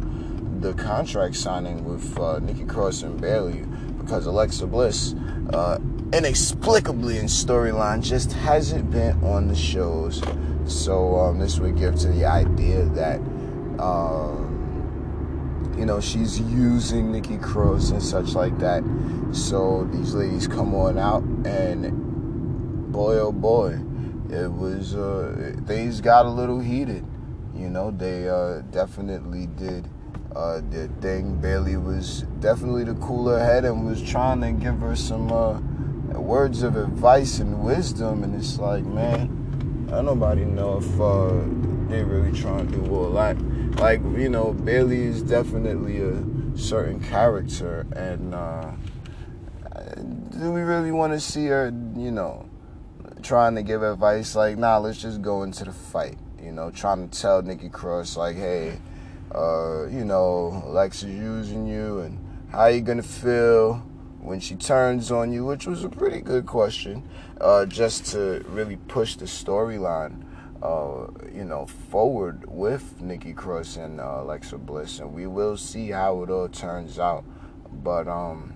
the 0.60 0.72
contract 0.74 1.36
signing 1.36 1.84
with 1.84 2.18
uh, 2.18 2.38
Nikki 2.38 2.64
Cross 2.64 3.02
and 3.02 3.20
Bayley 3.20 3.64
because 3.98 4.26
Alexa 4.26 4.66
Bliss, 4.66 5.14
uh, 5.52 5.78
inexplicably 6.12 7.18
in 7.18 7.26
storyline, 7.26 8.02
just 8.02 8.32
hasn't 8.32 8.90
been 8.90 9.22
on 9.24 9.48
the 9.48 9.56
shows. 9.56 10.22
So 10.66 11.16
um, 11.16 11.38
this 11.38 11.58
would 11.58 11.76
give 11.76 11.96
to 11.96 12.08
the 12.08 12.24
idea 12.24 12.84
that. 12.86 13.20
Um, 13.78 14.46
you 15.76 15.84
know, 15.84 16.00
she's 16.00 16.40
using 16.40 17.12
Nikki 17.12 17.36
Cross 17.36 17.90
and 17.90 18.02
such 18.02 18.32
like 18.32 18.58
that. 18.60 18.82
So 19.32 19.86
these 19.92 20.14
ladies 20.14 20.48
come 20.48 20.74
on 20.74 20.98
out 20.98 21.22
and 21.44 22.15
boy, 22.96 23.18
oh 23.18 23.30
boy, 23.30 23.78
it 24.30 24.50
was 24.50 24.94
uh, 24.94 25.54
things 25.66 26.00
got 26.00 26.24
a 26.24 26.30
little 26.30 26.60
heated. 26.60 27.04
You 27.54 27.68
know, 27.68 27.90
they 27.90 28.26
uh, 28.26 28.62
definitely 28.70 29.48
did 29.48 29.86
uh, 30.34 30.62
thing. 31.02 31.38
Bayley 31.38 31.76
was 31.76 32.22
definitely 32.40 32.84
the 32.84 32.94
cooler 32.94 33.38
head 33.38 33.66
and 33.66 33.84
was 33.84 34.02
trying 34.02 34.40
to 34.40 34.52
give 34.52 34.78
her 34.80 34.96
some 34.96 35.30
uh, 35.30 35.60
words 36.18 36.62
of 36.62 36.76
advice 36.76 37.38
and 37.38 37.62
wisdom. 37.62 38.24
And 38.24 38.34
it's 38.34 38.58
like, 38.58 38.84
man, 38.84 39.90
I 39.92 40.00
nobody 40.00 40.46
know 40.46 40.78
if 40.78 40.98
uh, 40.98 41.34
they 41.90 42.02
really 42.02 42.32
trying 42.32 42.66
to 42.66 42.78
do 42.78 42.94
all 42.94 43.10
that. 43.12 43.36
Like, 43.78 44.00
you 44.16 44.30
know, 44.30 44.54
Bayley 44.54 45.02
is 45.02 45.22
definitely 45.22 46.00
a 46.00 46.24
certain 46.56 47.00
character, 47.00 47.86
and 47.94 48.34
uh, 48.34 48.70
do 50.30 50.50
we 50.50 50.62
really 50.62 50.92
want 50.92 51.12
to 51.12 51.20
see 51.20 51.44
her, 51.48 51.66
you 51.94 52.10
know? 52.10 52.48
Trying 53.26 53.56
to 53.56 53.62
give 53.62 53.82
advice 53.82 54.36
like, 54.36 54.56
nah, 54.56 54.78
let's 54.78 55.02
just 55.02 55.20
go 55.20 55.42
into 55.42 55.64
the 55.64 55.72
fight. 55.72 56.16
You 56.40 56.52
know, 56.52 56.70
trying 56.70 57.08
to 57.08 57.20
tell 57.20 57.42
Nikki 57.42 57.68
Cross 57.68 58.16
like, 58.16 58.36
hey, 58.36 58.78
uh, 59.34 59.86
you 59.86 60.04
know, 60.04 60.62
Alexa's 60.64 61.10
using 61.10 61.66
you, 61.66 62.00
and 62.00 62.18
how 62.52 62.66
you 62.66 62.80
gonna 62.80 63.02
feel 63.02 63.82
when 64.20 64.38
she 64.38 64.54
turns 64.54 65.10
on 65.10 65.32
you? 65.32 65.44
Which 65.44 65.66
was 65.66 65.82
a 65.82 65.88
pretty 65.88 66.20
good 66.20 66.46
question, 66.46 67.02
uh, 67.40 67.66
just 67.66 68.06
to 68.12 68.44
really 68.48 68.76
push 68.76 69.16
the 69.16 69.24
storyline, 69.24 70.22
uh, 70.62 71.08
you 71.34 71.44
know, 71.44 71.66
forward 71.66 72.44
with 72.46 73.00
Nikki 73.00 73.32
Cross 73.32 73.76
and 73.76 74.00
uh, 74.00 74.18
Alexa 74.20 74.58
Bliss, 74.58 75.00
and 75.00 75.12
we 75.12 75.26
will 75.26 75.56
see 75.56 75.90
how 75.90 76.22
it 76.22 76.30
all 76.30 76.48
turns 76.48 77.00
out. 77.00 77.24
But 77.72 78.06
um, 78.06 78.54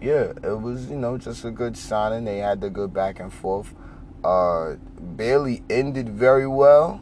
yeah, 0.00 0.32
it 0.42 0.60
was 0.60 0.90
you 0.90 0.96
know 0.96 1.16
just 1.18 1.44
a 1.44 1.50
good 1.50 1.76
signing. 1.76 2.24
They 2.24 2.38
had 2.38 2.60
the 2.60 2.70
good 2.70 2.92
back 2.92 3.20
and 3.20 3.32
forth. 3.32 3.74
Uh, 4.22 4.74
Bayley 5.16 5.62
ended 5.70 6.08
very 6.08 6.46
well, 6.46 7.00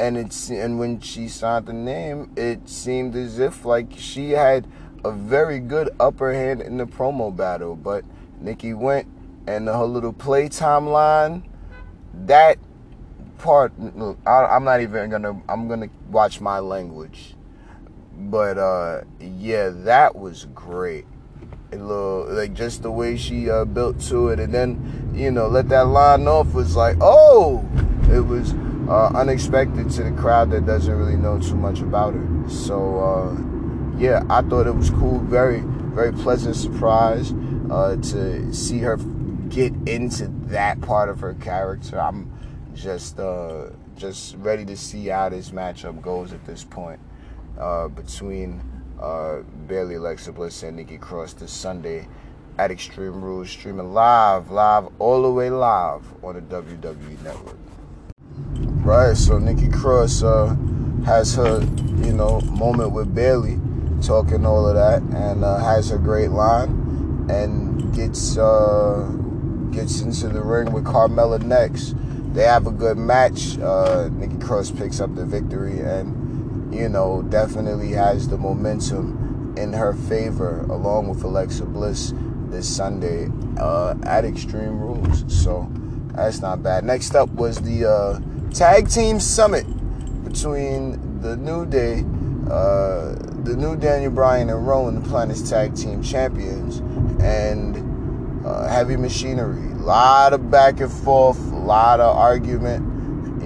and 0.00 0.16
it's 0.16 0.50
and 0.50 0.78
when 0.78 1.00
she 1.00 1.28
signed 1.28 1.66
the 1.66 1.72
name, 1.72 2.32
it 2.36 2.68
seemed 2.68 3.14
as 3.14 3.38
if 3.38 3.64
like 3.64 3.92
she 3.96 4.30
had 4.30 4.66
a 5.04 5.12
very 5.12 5.58
good 5.58 5.90
upper 6.00 6.32
hand 6.32 6.62
in 6.62 6.78
the 6.78 6.86
promo 6.86 7.34
battle. 7.34 7.76
But 7.76 8.04
Nikki 8.40 8.72
went 8.72 9.06
and 9.46 9.68
her 9.68 9.84
little 9.84 10.12
play 10.12 10.48
timeline, 10.48 11.42
that 12.26 12.58
part. 13.38 13.72
I, 14.26 14.56
am 14.56 14.64
not 14.64 14.80
even 14.80 15.10
gonna. 15.10 15.42
I'm 15.48 15.68
gonna 15.68 15.90
watch 16.10 16.40
my 16.40 16.58
language. 16.58 17.34
But 18.16 18.56
uh, 18.56 19.02
yeah, 19.20 19.70
that 19.70 20.16
was 20.16 20.46
great 20.54 21.04
little 21.76 22.26
like 22.30 22.54
just 22.54 22.82
the 22.82 22.90
way 22.90 23.16
she 23.16 23.50
uh, 23.50 23.64
built 23.64 24.00
to 24.02 24.28
it, 24.28 24.40
and 24.40 24.52
then 24.52 25.12
you 25.14 25.30
know 25.30 25.48
let 25.48 25.68
that 25.68 25.86
line 25.86 26.26
off 26.26 26.54
was 26.54 26.76
like, 26.76 26.96
oh, 27.00 27.64
it 28.10 28.20
was 28.20 28.54
uh, 28.88 29.10
unexpected 29.14 29.90
to 29.90 30.04
the 30.04 30.12
crowd 30.12 30.50
that 30.50 30.66
doesn't 30.66 30.94
really 30.94 31.16
know 31.16 31.38
too 31.38 31.56
much 31.56 31.80
about 31.80 32.14
her. 32.14 32.48
So 32.48 32.98
uh, 32.98 33.98
yeah, 33.98 34.24
I 34.28 34.42
thought 34.42 34.66
it 34.66 34.74
was 34.74 34.90
cool, 34.90 35.20
very 35.20 35.62
very 35.94 36.12
pleasant 36.12 36.56
surprise 36.56 37.32
uh, 37.70 37.96
to 37.96 38.52
see 38.52 38.80
her 38.80 38.96
get 39.48 39.72
into 39.86 40.26
that 40.46 40.80
part 40.80 41.08
of 41.08 41.20
her 41.20 41.34
character. 41.34 42.00
I'm 42.00 42.30
just 42.74 43.18
uh, 43.20 43.68
just 43.96 44.36
ready 44.36 44.64
to 44.64 44.76
see 44.76 45.06
how 45.06 45.28
this 45.28 45.50
matchup 45.50 46.02
goes 46.02 46.32
at 46.32 46.44
this 46.44 46.64
point 46.64 47.00
uh, 47.58 47.88
between 47.88 48.60
uh, 49.04 49.42
Bayley 49.66 49.96
Alexa 49.96 50.32
Bliss 50.32 50.62
and 50.62 50.76
Nikki 50.76 50.96
Cross 50.96 51.34
this 51.34 51.52
Sunday 51.52 52.08
at 52.56 52.70
Extreme 52.70 53.20
Rules, 53.20 53.50
streaming 53.50 53.92
live, 53.92 54.50
live, 54.50 54.88
all 54.98 55.22
the 55.22 55.30
way 55.30 55.50
live 55.50 56.02
on 56.24 56.36
the 56.36 56.40
WWE 56.40 57.22
Network. 57.22 57.56
Right, 58.84 59.16
so 59.16 59.38
Nikki 59.38 59.68
Cross 59.68 60.22
uh, 60.22 60.56
has 61.04 61.34
her, 61.34 61.60
you 62.02 62.12
know, 62.12 62.40
moment 62.42 62.92
with 62.92 63.14
Bayley, 63.14 63.58
talking 64.02 64.46
all 64.46 64.66
of 64.66 64.74
that, 64.74 65.02
and 65.16 65.44
uh, 65.44 65.58
has 65.58 65.90
a 65.90 65.98
great 65.98 66.30
line, 66.30 67.26
and 67.28 67.94
gets 67.94 68.38
uh, 68.38 69.10
gets 69.70 70.00
into 70.00 70.28
the 70.28 70.40
ring 70.40 70.72
with 70.72 70.84
Carmella 70.84 71.42
next. 71.42 71.94
They 72.32 72.44
have 72.44 72.66
a 72.66 72.72
good 72.72 72.96
match. 72.96 73.58
Uh, 73.58 74.08
Nikki 74.12 74.38
Cross 74.38 74.72
picks 74.72 75.00
up 75.00 75.14
the 75.14 75.24
victory, 75.24 75.80
and 75.80 76.24
you 76.74 76.88
know, 76.88 77.22
definitely 77.22 77.92
has 77.92 78.28
the 78.28 78.36
momentum 78.36 79.54
in 79.56 79.72
her 79.72 79.92
favor, 79.92 80.60
along 80.62 81.08
with 81.08 81.22
Alexa 81.22 81.64
Bliss 81.64 82.12
this 82.48 82.68
Sunday 82.68 83.28
uh, 83.58 83.94
at 84.04 84.24
Extreme 84.24 84.80
Rules. 84.80 85.24
So 85.28 85.70
that's 86.08 86.40
not 86.40 86.62
bad. 86.62 86.84
Next 86.84 87.14
up 87.14 87.30
was 87.30 87.58
the 87.60 87.88
uh, 87.88 88.20
Tag 88.50 88.88
Team 88.88 89.20
Summit 89.20 89.66
between 90.24 91.20
the 91.20 91.36
New 91.36 91.66
Day, 91.66 92.04
uh, 92.50 93.14
the 93.44 93.56
new 93.56 93.76
Daniel 93.76 94.10
Bryan 94.10 94.50
and 94.50 94.66
Rowan, 94.66 95.00
the 95.00 95.08
Planet's 95.08 95.48
Tag 95.48 95.76
Team 95.76 96.02
Champions, 96.02 96.78
and 97.22 98.44
uh, 98.44 98.68
Heavy 98.68 98.96
Machinery. 98.96 99.72
A 99.72 99.84
lot 99.84 100.32
of 100.32 100.50
back 100.50 100.80
and 100.80 100.92
forth, 100.92 101.38
a 101.52 101.56
lot 101.56 102.00
of 102.00 102.16
argument 102.16 102.93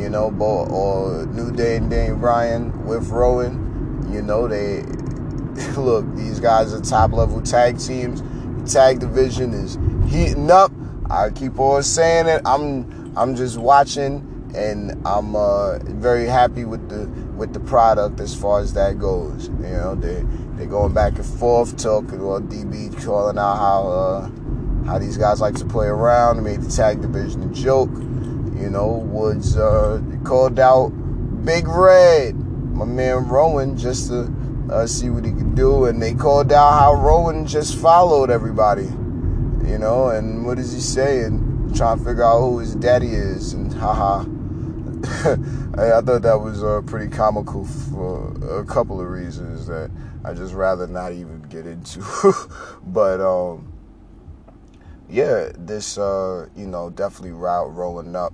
you 0.00 0.08
know, 0.08 0.30
both 0.30 0.70
or 0.70 1.26
New 1.26 1.52
Day 1.52 1.76
and 1.76 1.90
Daniel 1.90 2.16
Bryan 2.16 2.86
with 2.86 3.08
Rowan. 3.08 4.08
You 4.12 4.22
know, 4.22 4.48
they 4.48 4.82
look, 5.76 6.06
these 6.14 6.40
guys 6.40 6.72
are 6.72 6.80
top 6.80 7.12
level 7.12 7.42
tag 7.42 7.78
teams. 7.78 8.22
The 8.22 8.70
tag 8.70 9.00
division 9.00 9.52
is 9.52 9.78
heating 10.10 10.50
up. 10.50 10.72
I 11.10 11.30
keep 11.30 11.58
on 11.58 11.82
saying 11.82 12.26
it. 12.26 12.42
I'm 12.44 13.16
I'm 13.16 13.34
just 13.34 13.58
watching 13.58 14.24
and 14.54 14.92
I'm 15.06 15.36
uh, 15.36 15.78
very 15.78 16.26
happy 16.26 16.64
with 16.64 16.88
the 16.88 17.06
with 17.36 17.52
the 17.52 17.60
product 17.60 18.20
as 18.20 18.34
far 18.34 18.60
as 18.60 18.72
that 18.74 18.98
goes. 18.98 19.48
You 19.48 19.54
know, 19.54 19.94
they 19.94 20.24
they're 20.56 20.66
going 20.66 20.94
back 20.94 21.16
and 21.16 21.26
forth, 21.26 21.76
talking. 21.76 22.24
Well, 22.24 22.40
DB 22.40 23.04
calling 23.04 23.38
out 23.38 23.56
how 23.56 23.88
uh, 23.88 24.30
how 24.86 24.98
these 24.98 25.16
guys 25.16 25.40
like 25.40 25.54
to 25.56 25.64
play 25.64 25.86
around. 25.86 26.42
Made 26.42 26.62
the 26.62 26.70
tag 26.70 27.00
division 27.00 27.42
a 27.42 27.54
joke. 27.54 27.90
You 28.58 28.70
know, 28.70 28.86
was 28.86 29.56
uh, 29.56 30.02
called 30.24 30.58
out 30.58 30.88
Big 31.44 31.68
Red, 31.68 32.36
my 32.36 32.84
man 32.84 33.28
Rowan, 33.28 33.76
just 33.76 34.08
to 34.08 34.32
uh, 34.70 34.86
see 34.86 35.10
what 35.10 35.24
he 35.24 35.30
could 35.30 35.54
do. 35.54 35.84
And 35.84 36.02
they 36.02 36.14
called 36.14 36.52
out 36.52 36.78
how 36.78 36.94
Rowan 36.94 37.46
just 37.46 37.76
followed 37.78 38.30
everybody. 38.30 38.88
You 39.66 39.78
know, 39.78 40.08
and 40.08 40.44
what 40.44 40.56
does 40.56 40.72
he 40.72 40.80
say? 40.80 41.22
And 41.22 41.74
trying 41.74 41.98
to 41.98 42.04
figure 42.04 42.24
out 42.24 42.40
who 42.40 42.58
his 42.58 42.74
daddy 42.74 43.08
is. 43.08 43.52
And 43.52 43.72
haha. 43.72 44.24
I 45.78 46.00
thought 46.00 46.22
that 46.22 46.40
was 46.40 46.64
uh, 46.64 46.82
pretty 46.86 47.08
comical 47.08 47.64
for 47.64 48.60
a 48.60 48.64
couple 48.64 49.00
of 49.00 49.08
reasons 49.08 49.68
that 49.68 49.92
I 50.24 50.34
just 50.34 50.52
rather 50.52 50.88
not 50.88 51.12
even 51.12 51.40
get 51.42 51.66
into. 51.66 52.02
but 52.84 53.20
um, 53.20 53.72
yeah, 55.08 55.50
this 55.56 55.96
uh, 55.96 56.48
you 56.56 56.66
know 56.66 56.90
definitely 56.90 57.30
route 57.30 57.72
rolling 57.72 58.16
up 58.16 58.32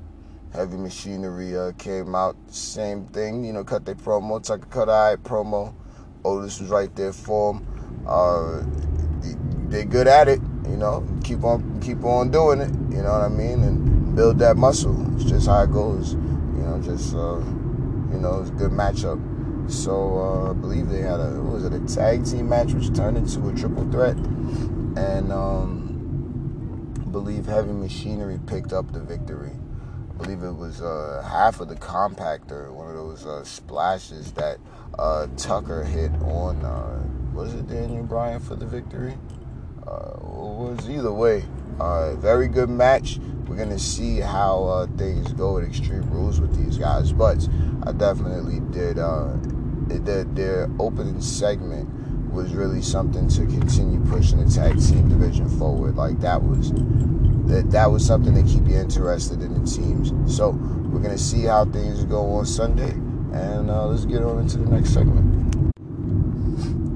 Heavy 0.54 0.76
Machinery 0.76 1.58
uh, 1.58 1.72
came 1.78 2.14
out, 2.14 2.36
same 2.46 3.06
thing, 3.06 3.44
you 3.44 3.52
know, 3.52 3.64
cut 3.64 3.84
their 3.84 3.96
promo, 3.96 4.38
a 4.48 4.58
cut 4.58 4.88
eye 4.88 5.16
promo. 5.16 5.74
Otis 6.24 6.60
was 6.60 6.70
right 6.70 6.94
there 6.94 7.12
for 7.12 7.54
them. 7.54 8.04
Uh, 8.06 8.62
they're 9.68 9.84
good 9.84 10.06
at 10.06 10.28
it, 10.28 10.40
you 10.68 10.76
know. 10.76 11.04
Keep 11.24 11.42
on, 11.42 11.80
keep 11.80 12.04
on 12.04 12.30
doing 12.30 12.60
it. 12.60 12.70
You 12.94 13.02
know 13.02 13.10
what 13.10 13.22
I 13.22 13.28
mean? 13.28 13.64
And 13.64 14.14
build 14.14 14.38
that 14.38 14.56
muscle. 14.56 14.96
It's 15.16 15.24
just 15.24 15.48
how 15.48 15.62
it 15.64 15.72
goes. 15.72 16.12
You 16.12 16.62
know, 16.62 16.80
just 16.80 17.14
uh, 17.14 17.38
you 18.12 18.20
know, 18.20 18.40
it's 18.40 18.50
a 18.50 18.52
good 18.52 18.70
matchup. 18.70 19.20
So 19.68 20.18
uh, 20.18 20.50
I 20.50 20.52
believe 20.52 20.88
they 20.88 21.00
had 21.00 21.18
a 21.18 21.40
what 21.42 21.54
was 21.54 21.64
it 21.64 21.72
a 21.72 21.80
tag 21.92 22.24
team 22.24 22.48
match 22.48 22.72
which 22.74 22.94
turned 22.94 23.16
into 23.16 23.48
a 23.48 23.52
triple 23.54 23.90
threat, 23.90 24.16
and 24.16 25.32
um, 25.32 26.94
I 27.00 27.08
believe 27.10 27.46
Heavy 27.46 27.72
Machinery 27.72 28.38
picked 28.46 28.72
up 28.72 28.92
the 28.92 29.00
victory. 29.00 29.50
I 30.14 30.22
believe 30.22 30.42
it 30.44 30.52
was 30.52 30.80
uh, 30.80 31.26
half 31.28 31.60
of 31.60 31.68
the 31.68 31.74
compactor, 31.74 32.70
one 32.70 32.86
of 32.88 32.94
those 32.94 33.26
uh, 33.26 33.42
splashes 33.42 34.30
that 34.32 34.58
uh, 34.96 35.26
Tucker 35.36 35.82
hit 35.82 36.12
on. 36.22 36.64
Uh, 36.64 37.02
was 37.32 37.52
it 37.54 37.66
Daniel 37.66 38.04
Bryan 38.04 38.38
for 38.38 38.54
the 38.54 38.64
victory? 38.64 39.14
Uh, 39.84 40.12
was 40.20 40.88
either 40.88 41.12
way. 41.12 41.44
Uh, 41.80 42.14
very 42.14 42.46
good 42.46 42.70
match. 42.70 43.18
We're 43.48 43.56
gonna 43.56 43.78
see 43.78 44.20
how 44.20 44.88
things 44.96 45.32
go 45.32 45.58
at 45.58 45.64
Extreme 45.64 46.08
Rules 46.10 46.40
with 46.40 46.56
these 46.56 46.78
guys, 46.78 47.12
but 47.12 47.46
I 47.82 47.92
definitely 47.92 48.60
did. 48.70 48.96
Their, 48.96 50.24
their 50.24 50.70
opening 50.78 51.20
segment 51.20 52.32
was 52.32 52.54
really 52.54 52.80
something 52.82 53.28
to 53.28 53.40
continue 53.46 54.00
pushing 54.10 54.42
the 54.42 54.50
tag 54.50 54.80
team 54.80 55.08
division 55.08 55.48
forward. 55.58 55.96
Like 55.96 56.20
that 56.20 56.42
was 56.42 56.70
that 57.46 57.70
that 57.70 57.90
was 57.90 58.06
something 58.06 58.34
to 58.34 58.42
keep 58.42 58.66
you 58.66 58.76
interested 58.76 59.42
in 59.42 59.54
the 59.54 59.70
teams. 59.70 60.12
So 60.34 60.50
we're 60.50 61.00
gonna 61.00 61.18
see 61.18 61.42
how 61.42 61.64
things 61.66 62.04
go 62.04 62.34
on 62.34 62.46
Sunday, 62.46 62.90
and 62.90 63.70
uh, 63.70 63.86
let's 63.86 64.04
get 64.04 64.22
on 64.22 64.40
into 64.40 64.58
the 64.58 64.70
next 64.70 64.94
segment. 64.94 65.34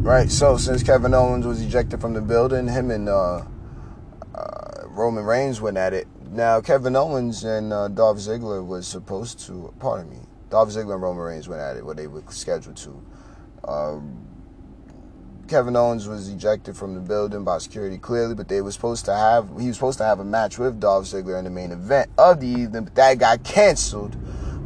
Right. 0.04 0.30
So 0.30 0.56
since 0.56 0.82
Kevin 0.82 1.12
Owens 1.12 1.44
was 1.44 1.60
ejected 1.60 2.00
from 2.00 2.14
the 2.14 2.22
building, 2.22 2.66
him 2.66 2.90
and 2.90 3.08
uh, 3.08 3.44
uh, 4.34 4.82
Roman 4.86 5.24
Reigns 5.24 5.60
went 5.60 5.76
at 5.76 5.92
it. 5.92 6.08
Now 6.30 6.60
Kevin 6.60 6.96
Owens 6.96 7.44
and 7.44 7.72
uh, 7.72 7.88
Dolph 7.88 8.18
Ziggler 8.18 8.66
was 8.66 8.86
supposed 8.86 9.40
to. 9.46 9.74
Pardon 9.78 10.08
me. 10.08 10.20
Dolph 10.48 10.70
Ziggler 10.70 10.94
and 10.94 11.02
Roman 11.02 11.22
Reigns 11.22 11.46
went 11.48 11.60
at 11.60 11.76
it. 11.76 11.84
What 11.84 11.98
they 11.98 12.06
were 12.06 12.22
scheduled 12.30 12.76
to. 12.78 13.02
Kevin 15.48 15.76
Owens 15.76 16.06
was 16.06 16.28
ejected 16.28 16.76
from 16.76 16.94
the 16.94 17.00
building 17.00 17.42
by 17.42 17.56
security 17.56 17.96
clearly, 17.96 18.34
but 18.34 18.48
they 18.48 18.60
were 18.60 18.70
supposed 18.70 19.06
to 19.06 19.14
have 19.14 19.48
he 19.58 19.68
was 19.68 19.76
supposed 19.76 19.98
to 19.98 20.04
have 20.04 20.20
a 20.20 20.24
match 20.24 20.58
with 20.58 20.78
Dolph 20.78 21.06
Ziggler 21.06 21.38
in 21.38 21.44
the 21.44 21.50
main 21.50 21.72
event 21.72 22.10
of 22.18 22.40
the 22.40 22.46
evening, 22.46 22.84
but 22.84 22.94
that 22.94 23.18
got 23.18 23.44
canceled 23.44 24.16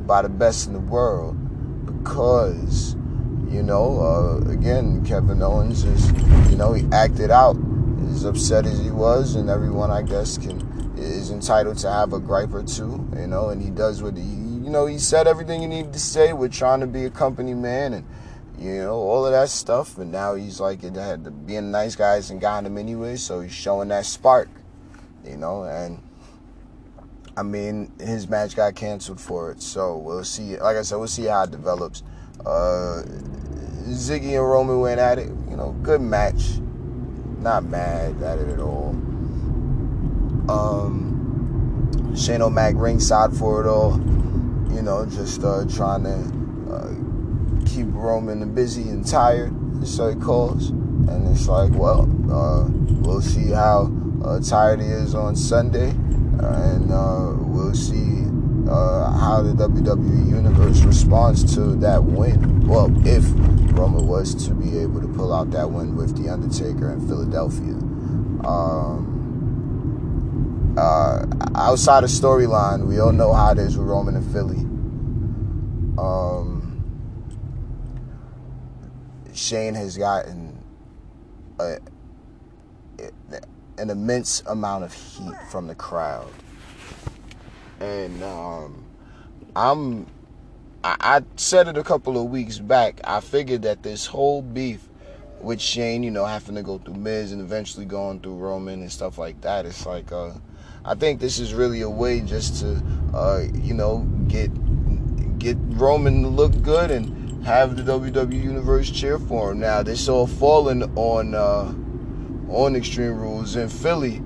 by 0.06 0.22
the 0.22 0.28
best 0.28 0.66
in 0.66 0.72
the 0.72 0.80
world 0.80 1.36
because 1.86 2.96
you 3.48 3.62
know, 3.62 4.00
uh, 4.00 4.50
again, 4.50 5.04
Kevin 5.04 5.42
Owens 5.42 5.84
is, 5.84 6.10
you 6.50 6.56
know, 6.56 6.72
he 6.72 6.86
acted 6.90 7.30
out 7.30 7.54
as 8.08 8.24
upset 8.24 8.64
as 8.64 8.80
he 8.80 8.90
was, 8.90 9.34
and 9.34 9.50
everyone, 9.50 9.90
I 9.90 10.02
guess, 10.02 10.38
can 10.38 10.72
is 10.96 11.30
entitled 11.30 11.78
to 11.78 11.90
have 11.90 12.12
a 12.12 12.18
gripe 12.18 12.54
or 12.54 12.62
two, 12.62 13.06
you 13.16 13.26
know, 13.26 13.50
and 13.50 13.60
he 13.60 13.70
does 13.70 14.02
what 14.02 14.16
he, 14.16 14.22
you 14.22 14.70
know, 14.70 14.86
he 14.86 14.98
said 14.98 15.26
everything 15.26 15.60
he 15.60 15.66
needed 15.66 15.92
to 15.92 15.98
say. 16.00 16.32
We're 16.32 16.48
trying 16.48 16.80
to 16.80 16.86
be 16.86 17.04
a 17.04 17.10
company 17.10 17.54
man, 17.54 17.92
and 17.92 18.06
you 18.62 18.82
know, 18.82 18.94
all 18.94 19.26
of 19.26 19.32
that 19.32 19.48
stuff. 19.48 19.98
And 19.98 20.12
now 20.12 20.34
he's 20.34 20.60
like, 20.60 20.82
it 20.84 20.94
had 20.94 21.24
to, 21.24 21.30
being 21.30 21.70
nice 21.70 21.96
guys 21.96 22.30
and 22.30 22.40
got 22.40 22.64
him 22.64 22.78
anyway, 22.78 23.16
so 23.16 23.40
he's 23.40 23.52
showing 23.52 23.88
that 23.88 24.06
spark, 24.06 24.48
you 25.24 25.36
know, 25.36 25.64
and. 25.64 26.02
I 27.34 27.42
mean, 27.42 27.90
his 27.98 28.28
match 28.28 28.54
got 28.54 28.74
canceled 28.74 29.18
for 29.18 29.50
it, 29.52 29.62
so 29.62 29.96
we'll 29.96 30.22
see. 30.22 30.58
Like 30.58 30.76
I 30.76 30.82
said, 30.82 30.96
we'll 30.96 31.08
see 31.08 31.24
how 31.24 31.44
it 31.44 31.50
develops. 31.50 32.02
Uh, 32.44 33.04
Ziggy 33.88 34.36
and 34.36 34.46
Roman 34.46 34.80
went 34.80 35.00
at 35.00 35.18
it. 35.18 35.28
You 35.48 35.56
know, 35.56 35.72
good 35.82 36.02
match. 36.02 36.58
Not 37.38 37.64
mad 37.64 38.22
at 38.22 38.38
it 38.38 38.48
at 38.50 38.58
all. 38.60 38.90
Um, 40.50 42.12
Shane 42.14 42.42
O'Mac 42.42 42.74
ringside 42.76 43.32
for 43.32 43.64
it 43.64 43.66
all. 43.66 43.92
You 44.74 44.82
know, 44.82 45.06
just 45.06 45.42
uh, 45.42 45.64
trying 45.64 46.04
to 46.04 46.72
uh, 46.72 46.94
keep 47.72 47.86
Roman 47.90 48.54
busy 48.54 48.82
and 48.82 49.06
tired, 49.06 49.52
so 49.86 50.10
he 50.10 50.16
calls. 50.20 50.70
And 50.70 51.26
it's 51.28 51.48
like, 51.48 51.72
well, 51.72 52.02
uh, 52.30 52.68
we'll 53.00 53.22
see 53.22 53.48
how 53.48 53.90
uh, 54.24 54.40
tired 54.40 54.80
he 54.80 54.86
is 54.86 55.14
on 55.14 55.34
Sunday, 55.34 55.90
and 55.90 56.92
uh, 56.92 57.32
we'll 57.38 57.74
see 57.74 58.24
uh, 58.70 59.10
how 59.18 59.42
the 59.42 59.54
WWE 59.54 60.28
Universe 60.28 60.82
responds 60.82 61.54
to 61.54 61.74
that 61.76 62.04
win. 62.04 62.66
Well, 62.66 62.90
if 63.06 63.24
Roman 63.76 64.06
was 64.06 64.34
to 64.46 64.54
be 64.54 64.78
able 64.78 65.00
to 65.00 65.08
pull 65.08 65.32
out 65.32 65.50
that 65.52 65.70
win 65.70 65.96
with 65.96 66.22
The 66.22 66.30
Undertaker 66.30 66.92
in 66.92 67.08
Philadelphia. 67.08 67.74
Um, 68.44 69.08
uh, 70.76 71.26
outside 71.54 72.04
of 72.04 72.10
storyline, 72.10 72.86
we 72.86 72.98
all 72.98 73.12
know 73.12 73.32
how 73.32 73.52
it 73.52 73.58
is 73.58 73.78
with 73.78 73.86
Roman 73.86 74.16
and 74.16 74.32
Philly. 74.32 74.58
Um, 75.98 76.51
Shane 79.34 79.74
has 79.74 79.96
gotten 79.96 80.58
a, 81.58 81.78
an 83.78 83.90
immense 83.90 84.42
amount 84.46 84.84
of 84.84 84.92
heat 84.92 85.34
from 85.50 85.66
the 85.66 85.74
crowd 85.74 86.30
and 87.82 88.22
um, 88.22 88.84
I'm 89.56 90.06
I, 90.84 90.96
I 91.00 91.22
said 91.36 91.68
it 91.68 91.76
a 91.76 91.82
couple 91.82 92.20
of 92.20 92.30
weeks 92.30 92.58
back. 92.58 93.00
I 93.04 93.20
figured 93.20 93.62
that 93.62 93.82
this 93.82 94.06
whole 94.06 94.42
beef 94.42 94.88
with 95.40 95.60
Shane, 95.60 96.02
you 96.02 96.10
know, 96.10 96.24
having 96.24 96.54
to 96.54 96.62
go 96.62 96.78
through 96.78 96.94
Miz 96.94 97.32
and 97.32 97.40
eventually 97.40 97.84
going 97.84 98.20
through 98.20 98.36
Roman 98.36 98.80
and 98.80 98.90
stuff 98.90 99.18
like 99.18 99.40
that, 99.42 99.66
it's 99.66 99.84
like 99.84 100.12
uh, 100.12 100.32
I 100.84 100.94
think 100.94 101.20
this 101.20 101.38
is 101.38 101.54
really 101.54 101.80
a 101.80 101.90
way 101.90 102.20
just 102.20 102.60
to 102.60 102.82
uh, 103.14 103.42
you 103.54 103.74
know 103.74 103.98
get 104.28 104.50
get 105.38 105.56
Roman 105.60 106.22
to 106.22 106.28
look 106.28 106.60
good 106.62 106.90
and 106.90 107.31
have 107.44 107.76
the 107.76 107.82
WWE 107.82 108.42
Universe 108.42 108.90
cheer 108.90 109.18
for 109.18 109.52
him. 109.52 109.60
Now 109.60 109.82
they 109.82 109.96
saw 109.96 110.26
falling 110.26 110.82
on 110.96 111.34
uh, 111.34 111.74
on 112.52 112.76
Extreme 112.76 113.18
Rules 113.18 113.56
in 113.56 113.68
Philly 113.68 114.20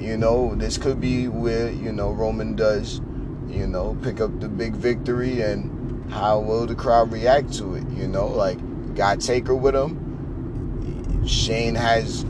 you 0.00 0.16
know, 0.16 0.54
this 0.54 0.78
could 0.78 1.00
be 1.00 1.28
where, 1.28 1.70
you 1.70 1.92
know, 1.92 2.10
Roman 2.12 2.54
does, 2.54 3.00
you 3.48 3.66
know, 3.66 3.96
pick 4.02 4.20
up 4.20 4.38
the 4.40 4.48
big 4.48 4.74
victory 4.74 5.40
and 5.40 6.10
how 6.12 6.38
will 6.38 6.66
the 6.66 6.74
crowd 6.74 7.12
react 7.12 7.52
to 7.54 7.74
it, 7.74 7.88
you 7.90 8.06
know? 8.06 8.28
Like, 8.28 8.58
got 8.94 9.20
Taker 9.20 9.54
with 9.54 9.74
him. 9.74 11.26
Shane 11.26 11.74
has 11.74 12.22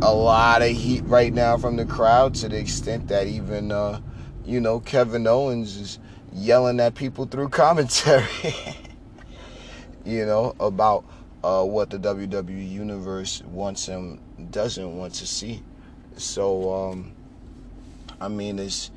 a 0.00 0.12
lot 0.12 0.62
of 0.62 0.70
heat 0.70 1.02
right 1.04 1.32
now 1.32 1.56
from 1.58 1.76
the 1.76 1.84
crowd 1.84 2.34
to 2.36 2.48
the 2.48 2.58
extent 2.58 3.08
that 3.08 3.26
even, 3.26 3.70
uh, 3.70 4.00
you 4.44 4.60
know, 4.60 4.80
Kevin 4.80 5.26
Owens 5.26 5.76
is 5.76 5.98
yelling 6.32 6.80
at 6.80 6.94
people 6.94 7.26
through 7.26 7.48
commentary, 7.50 8.26
you 10.04 10.26
know, 10.26 10.54
about 10.60 11.04
uh, 11.44 11.64
what 11.64 11.90
the 11.90 11.98
WWE 11.98 12.70
Universe 12.70 13.42
wants 13.42 13.88
and 13.88 14.20
doesn't 14.50 14.96
want 14.96 15.14
to 15.14 15.26
see. 15.26 15.62
So, 16.16 16.72
um, 16.72 17.12
I 18.20 18.28
mean, 18.28 18.58
it's 18.58 18.90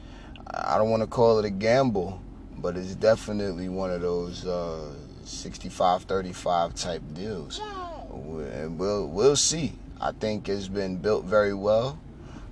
I 0.48 0.78
don't 0.78 0.90
want 0.90 1.02
to 1.04 1.08
call 1.08 1.40
it 1.40 1.46
a 1.46 1.50
gamble, 1.50 2.22
but 2.58 2.78
it's 2.78 2.96
definitely 2.96 3.70
one 3.70 3.92
of 3.92 4.02
those 4.02 4.46
uh, 4.46 4.94
65-35 5.24 6.82
type 6.82 7.02
deals. 7.14 7.60
And 8.12 8.78
we'll 8.80 9.08
we'll 9.08 9.36
see. 9.36 9.74
I 10.00 10.12
think 10.12 10.48
it's 10.50 10.68
been 10.68 10.98
built 10.98 11.26
very 11.26 11.54
well 11.54 12.00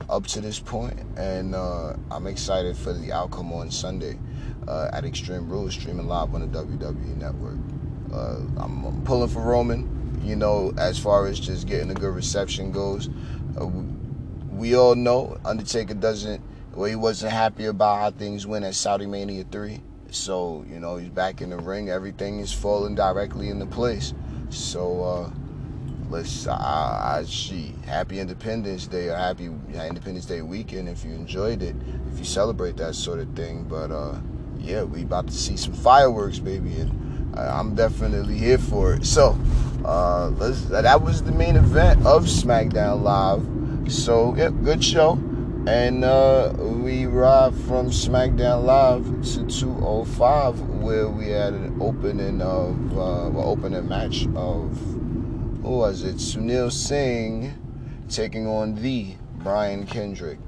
up 0.10 0.26
to 0.28 0.42
this 0.42 0.60
point, 0.60 1.00
and 1.18 1.56
uh, 1.56 1.94
I'm 2.12 2.28
excited 2.28 2.76
for 2.76 2.94
the 2.94 3.14
outcome 3.14 3.54
on 3.54 3.72
Sunday 3.72 4.18
uh, 4.68 4.90
at 4.92 5.06
Extreme 5.06 5.50
Rules, 5.50 5.74
streaming 5.74 6.08
live 6.08 6.34
on 6.34 6.42
the 6.42 6.60
WWE 6.60 7.18
Network. 7.18 7.58
Uh, 8.14 8.38
I'm, 8.58 8.86
I'm, 8.86 9.02
pulling 9.04 9.30
for 9.30 9.42
Roman. 9.42 10.22
You 10.24 10.36
know, 10.36 10.74
as 10.78 11.00
far 11.00 11.26
as 11.26 11.40
just 11.40 11.68
getting 11.68 11.90
a 11.90 11.96
good 11.96 12.14
reception 12.14 12.72
goes, 12.72 13.10
uh, 13.60 13.66
we 14.52 14.76
all 14.76 14.96
know 14.96 15.38
Undertaker 15.44 15.96
doesn't, 15.96 16.42
well, 16.76 16.86
he 16.86 16.96
wasn't 16.96 17.34
happy 17.34 17.66
about 17.66 18.00
how 18.00 18.12
things 18.12 18.48
went 18.48 18.66
at 18.66 18.76
Saudi 18.76 19.06
Mania 19.06 19.44
3. 19.52 19.82
So, 20.12 20.64
you 20.70 20.80
know, 20.80 20.98
he's 20.98 21.10
back 21.10 21.42
in 21.42 21.50
the 21.50 21.58
ring. 21.58 21.90
Everything 21.90 22.40
is 22.40 22.54
falling 22.54 22.94
directly 22.96 23.50
into 23.50 23.66
place. 23.66 24.14
So, 24.50 25.04
uh, 25.04 25.32
let's, 26.10 26.48
I, 26.48 27.20
I, 27.20 27.26
she, 27.28 27.74
happy 27.86 28.20
Independence 28.20 28.86
Day 28.86 29.10
or 29.10 29.18
happy 29.18 29.46
Independence 29.46 30.26
Day 30.26 30.44
weekend 30.44 30.88
if 30.88 31.04
you 31.04 31.12
enjoyed 31.12 31.64
it, 31.64 31.76
if 32.12 32.20
you 32.20 32.26
celebrate 32.26 32.78
that 32.78 32.94
sort 32.94 33.20
of 33.20 33.36
thing. 33.36 33.64
But, 33.64 33.92
uh, 33.92 34.20
yeah, 34.60 34.84
we 34.84 35.02
about 35.02 35.28
to 35.28 35.34
see 35.34 35.58
some 35.58 35.74
fireworks, 35.74 36.40
baby. 36.40 36.76
And 36.76 37.03
I'm 37.38 37.76
definitely 37.76 38.38
here 38.38 38.58
for 38.58 38.94
it. 38.94 39.06
So, 39.06 39.38
uh, 39.86 40.30
that 40.30 41.02
was 41.02 41.24
the 41.24 41.32
main 41.32 41.56
event 41.56 42.06
of 42.06 42.26
SmackDown 42.26 43.02
Live. 43.02 43.92
So, 43.92 44.36
yep, 44.36 44.54
good 44.64 44.84
show. 44.84 45.14
And 45.66 46.04
uh, 46.04 46.54
we 46.58 47.06
arrived 47.06 47.58
from 47.62 47.90
SmackDown 47.90 48.66
Live 48.66 49.06
to 49.34 49.48
205, 49.48 50.60
where 50.60 51.08
we 51.08 51.30
had 51.30 51.54
an 51.54 51.78
opening 51.82 52.42
of, 52.42 52.76
uh, 52.92 53.30
well, 53.30 53.48
opening 53.48 53.88
match 53.88 54.28
of, 54.36 54.78
who 55.62 55.78
was 55.78 56.04
it? 56.04 56.18
Sunil 56.18 56.70
Singh 56.70 57.54
taking 58.10 58.46
on 58.46 58.76
the 58.76 59.16
Brian 59.38 59.86
Kendrick. 59.86 60.40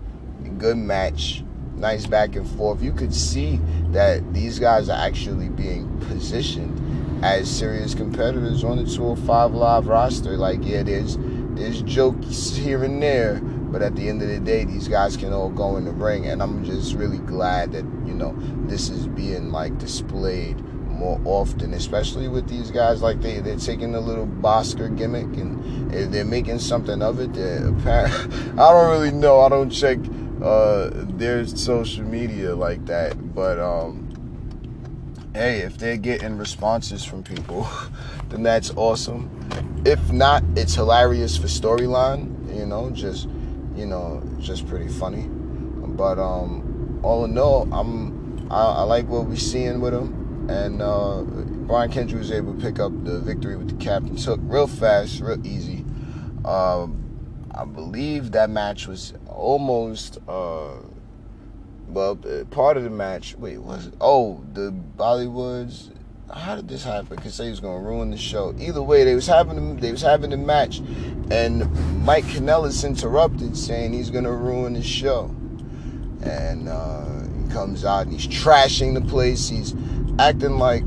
Good 0.57 0.77
match. 0.77 1.44
Nice 1.77 2.05
back 2.05 2.35
and 2.35 2.47
forth. 2.51 2.81
You 2.81 2.91
could 2.91 3.13
see 3.13 3.59
that 3.91 4.33
these 4.33 4.59
guys 4.59 4.89
are 4.89 4.99
actually 4.99 5.49
being 5.49 5.99
positioned 6.01 7.23
as 7.23 7.49
serious 7.49 7.93
competitors 7.93 8.63
on 8.63 8.77
the 8.77 8.85
205 8.85 9.53
Live 9.53 9.87
roster. 9.87 10.37
Like, 10.37 10.59
yeah, 10.63 10.83
there's 10.83 11.17
there's 11.55 11.81
jokes 11.83 12.55
here 12.55 12.83
and 12.83 13.01
there, 13.01 13.39
but 13.41 13.81
at 13.81 13.95
the 13.95 14.09
end 14.09 14.21
of 14.21 14.27
the 14.27 14.39
day, 14.39 14.65
these 14.65 14.87
guys 14.87 15.15
can 15.15 15.31
all 15.31 15.49
go 15.49 15.77
in 15.77 15.85
the 15.85 15.91
ring, 15.91 16.25
and 16.27 16.41
I'm 16.41 16.65
just 16.65 16.95
really 16.95 17.19
glad 17.19 17.71
that 17.71 17.85
you 18.05 18.13
know 18.13 18.35
this 18.67 18.89
is 18.89 19.07
being 19.07 19.51
like 19.51 19.77
displayed 19.77 20.59
more 20.95 21.19
often, 21.25 21.73
especially 21.73 22.27
with 22.27 22.47
these 22.47 22.71
guys. 22.71 23.01
Like 23.01 23.21
they 23.21 23.39
they're 23.39 23.57
taking 23.57 23.91
the 23.91 24.01
little 24.01 24.27
Bosker 24.27 24.95
gimmick 24.97 25.25
and 25.37 25.91
they're 25.91 26.25
making 26.25 26.59
something 26.59 27.01
of 27.01 27.19
it. 27.19 27.29
I 27.87 28.71
don't 28.71 28.91
really 28.91 29.11
know. 29.11 29.41
I 29.41 29.49
don't 29.49 29.69
check 29.69 29.99
uh, 30.41 30.89
their 30.93 31.45
social 31.47 32.03
media 32.03 32.55
like 32.55 32.85
that, 32.85 33.33
but 33.33 33.59
um, 33.59 34.05
hey, 35.33 35.59
if 35.59 35.77
they're 35.77 35.97
getting 35.97 36.37
responses 36.37 37.03
from 37.03 37.23
people, 37.23 37.67
then 38.29 38.43
that's 38.43 38.71
awesome. 38.75 39.29
If 39.85 40.11
not, 40.11 40.43
it's 40.55 40.75
hilarious 40.75 41.37
for 41.37 41.47
storyline. 41.47 42.31
You 42.55 42.65
know, 42.65 42.89
just 42.91 43.27
you 43.75 43.85
know, 43.85 44.23
just 44.39 44.67
pretty 44.67 44.87
funny. 44.87 45.27
But 45.27 46.19
um, 46.19 46.99
all 47.03 47.25
in 47.25 47.37
all, 47.37 47.71
I'm 47.73 48.47
I, 48.51 48.63
I 48.63 48.81
like 48.83 49.07
what 49.07 49.25
we're 49.25 49.35
seeing 49.35 49.81
with 49.81 49.93
him, 49.93 50.49
and 50.49 50.81
uh, 50.81 51.21
Brian 51.21 51.91
Kendrick 51.91 52.19
was 52.19 52.31
able 52.31 52.53
to 52.53 52.61
pick 52.61 52.79
up 52.79 52.91
the 53.03 53.19
victory 53.19 53.55
with 53.55 53.69
the 53.69 53.83
captain's 53.83 54.25
hook 54.25 54.39
real 54.43 54.67
fast, 54.67 55.19
real 55.19 55.45
easy. 55.45 55.85
Uh, 56.43 56.87
I 57.57 57.63
believe 57.63 58.31
that 58.31 58.49
match 58.49 58.85
was 58.87 59.13
almost. 59.27 60.17
Uh, 60.27 60.73
well, 61.87 62.17
part 62.51 62.75
of 62.75 62.83
the 62.83 62.89
match. 62.89 63.35
Wait, 63.37 63.57
was 63.59 63.87
it? 63.87 63.93
Oh, 64.01 64.43
the 64.53 64.73
Bollywoods. 64.97 65.91
How 66.33 66.55
did 66.55 66.67
this 66.67 66.83
happen? 66.83 67.15
Because 67.15 67.37
they 67.37 67.49
was 67.49 67.59
gonna 67.61 67.79
ruin 67.79 68.11
the 68.11 68.17
show. 68.17 68.53
Either 68.59 68.81
way, 68.81 69.03
they 69.05 69.15
was 69.15 69.27
having 69.27 69.77
they 69.77 69.91
was 69.91 70.01
having 70.01 70.31
the 70.31 70.37
match, 70.37 70.79
and 71.31 71.71
Mike 72.03 72.25
Kanellis 72.25 72.83
interrupted, 72.85 73.55
saying 73.55 73.93
he's 73.93 74.09
gonna 74.09 74.33
ruin 74.33 74.73
the 74.73 74.83
show. 74.83 75.25
And 76.23 76.67
uh, 76.67 77.05
he 77.41 77.53
comes 77.53 77.85
out 77.85 78.07
and 78.07 78.19
he's 78.19 78.27
trashing 78.27 78.95
the 78.95 79.01
place. 79.01 79.47
He's 79.47 79.75
acting 80.19 80.57
like 80.57 80.83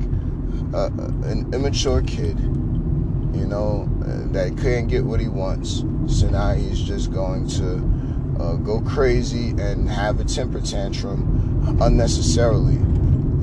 an 0.75 1.49
immature 1.55 2.03
kid, 2.03 2.39
you 2.39 3.47
know, 3.47 3.89
uh, 4.05 4.18
that 4.33 4.57
couldn't 4.57 4.89
get 4.89 5.05
what 5.05 5.21
he 5.21 5.29
wants. 5.29 5.85
So 6.07 6.29
now 6.29 6.55
he's 6.55 6.81
just 6.81 7.13
going 7.13 7.49
to 7.49 8.43
uh, 8.43 8.55
go 8.57 8.81
crazy 8.83 9.51
and 9.51 9.89
have 9.89 10.21
a 10.21 10.25
temper 10.25 10.61
tantrum 10.61 11.79
unnecessarily. 11.81 12.79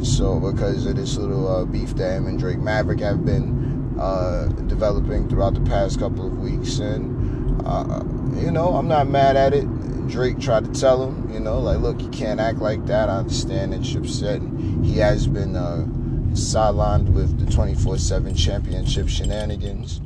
So 0.03 0.39
because 0.39 0.85
of 0.85 0.95
this 0.95 1.17
little 1.17 1.47
uh, 1.47 1.65
beef 1.65 1.95
that 1.95 2.17
him 2.17 2.27
and 2.27 2.39
Drake 2.39 2.59
Maverick 2.59 2.99
have 2.99 3.25
been 3.25 3.97
uh, 3.99 4.47
developing 4.67 5.29
throughout 5.29 5.53
the 5.53 5.61
past 5.61 5.99
couple 5.99 6.27
of 6.27 6.39
weeks, 6.39 6.79
and 6.79 7.65
uh, 7.65 8.03
you 8.39 8.51
know 8.51 8.75
I'm 8.75 8.87
not 8.87 9.07
mad 9.07 9.35
at 9.35 9.53
it. 9.53 9.65
Drake 10.07 10.39
tried 10.39 10.65
to 10.71 10.79
tell 10.79 11.07
him, 11.07 11.31
you 11.33 11.39
know, 11.39 11.59
like 11.59 11.79
look, 11.79 12.01
you 12.01 12.09
can't 12.09 12.39
act 12.39 12.59
like 12.59 12.85
that. 12.85 13.09
I 13.09 13.17
understand 13.17 13.73
that 13.73 13.83
you're 13.85 14.03
upset. 14.03 14.41
He 14.83 14.97
has 14.97 15.27
been 15.27 15.55
uh, 15.55 15.85
sidelined 16.31 17.13
with 17.13 17.39
the 17.39 17.45
24/7 17.45 18.37
championship 18.37 19.07
shenanigans, 19.07 20.01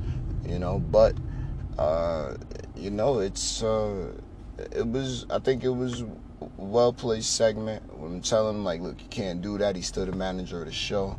you 0.49 0.59
know, 0.59 0.79
but 0.79 1.15
uh, 1.77 2.35
you 2.75 2.89
know 2.89 3.19
it's 3.19 3.61
it 3.61 4.87
was 4.87 5.25
I 5.29 5.39
think 5.39 5.63
it 5.63 5.69
was 5.69 6.03
well 6.57 6.91
placed 6.91 7.35
segment. 7.35 7.83
I'm 7.93 8.21
telling 8.21 8.57
him 8.57 8.63
like, 8.63 8.81
look, 8.81 9.01
you 9.01 9.07
can't 9.09 9.41
do 9.41 9.57
that. 9.59 9.75
He's 9.75 9.87
still 9.87 10.05
the 10.05 10.11
manager 10.11 10.59
of 10.61 10.65
the 10.65 10.73
show, 10.73 11.17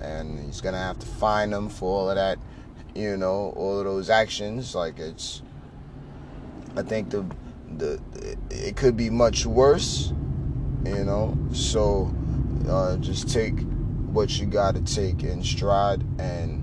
and 0.00 0.38
he's 0.40 0.60
gonna 0.60 0.78
have 0.78 0.98
to 1.00 1.06
fine 1.06 1.52
him 1.52 1.68
for 1.68 2.00
all 2.00 2.10
of 2.10 2.16
that. 2.16 2.38
You 2.94 3.16
know, 3.16 3.52
all 3.56 3.78
of 3.78 3.84
those 3.84 4.10
actions. 4.10 4.74
Like 4.74 4.98
it's, 4.98 5.42
I 6.76 6.82
think 6.82 7.10
the 7.10 7.26
the 7.76 8.00
it 8.50 8.76
could 8.76 8.96
be 8.96 9.10
much 9.10 9.44
worse. 9.44 10.12
You 10.84 11.04
know, 11.04 11.38
so 11.52 12.12
uh, 12.68 12.96
just 12.96 13.28
take 13.28 13.60
what 14.12 14.38
you 14.38 14.46
got 14.46 14.74
to 14.74 14.82
take 14.82 15.22
in 15.22 15.42
stride 15.42 16.02
and 16.18 16.61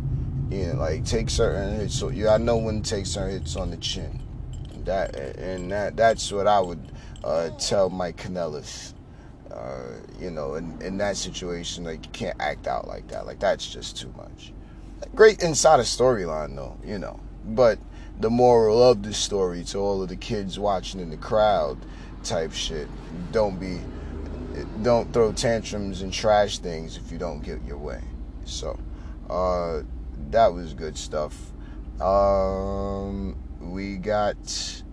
know, 0.49 0.75
like 0.75 1.05
take 1.05 1.29
certain 1.29 1.75
hits. 1.75 1.95
So 1.95 2.09
yeah, 2.09 2.33
I 2.33 2.37
know 2.37 2.57
when 2.57 2.81
to 2.81 2.89
take 2.89 3.05
certain 3.05 3.31
hits 3.31 3.55
on 3.55 3.71
the 3.71 3.77
chin 3.77 4.19
that 4.89 5.15
and 5.15 5.71
that 5.71 5.95
that's 5.95 6.31
what 6.31 6.47
I 6.47 6.59
would 6.59 6.91
uh, 7.23 7.49
tell 7.51 7.89
Mike 7.89 8.17
Kanellis. 8.17 8.93
Uh, 9.51 9.95
you 10.19 10.29
know, 10.29 10.55
in, 10.55 10.79
in 10.81 10.97
that 10.99 11.17
situation, 11.17 11.83
like 11.83 12.05
you 12.05 12.11
can't 12.11 12.39
act 12.39 12.67
out 12.67 12.87
like 12.87 13.07
that. 13.07 13.25
Like 13.25 13.39
that's 13.39 13.67
just 13.67 13.97
too 13.97 14.13
much. 14.15 14.53
Great 15.15 15.41
inside 15.41 15.79
a 15.79 15.83
storyline 15.83 16.55
though, 16.55 16.77
you 16.83 16.99
know. 16.99 17.19
But 17.45 17.79
the 18.19 18.29
moral 18.29 18.83
of 18.83 19.01
the 19.01 19.13
story 19.13 19.63
to 19.65 19.79
all 19.79 20.03
of 20.03 20.09
the 20.09 20.15
kids 20.15 20.59
watching 20.59 20.99
in 20.99 21.09
the 21.09 21.17
crowd 21.17 21.77
type 22.23 22.53
shit. 22.53 22.87
Don't 23.31 23.59
be 23.59 23.79
don't 24.83 25.11
throw 25.13 25.31
tantrums 25.31 26.01
and 26.01 26.11
trash 26.11 26.59
things 26.59 26.97
if 26.97 27.11
you 27.11 27.17
don't 27.17 27.41
get 27.41 27.63
your 27.63 27.77
way. 27.77 28.01
So, 28.45 28.77
uh, 29.29 29.81
that 30.31 30.53
was 30.53 30.73
good 30.73 30.97
stuff. 30.97 31.51
Um, 32.01 33.37
we 33.59 33.97
got 33.97 34.83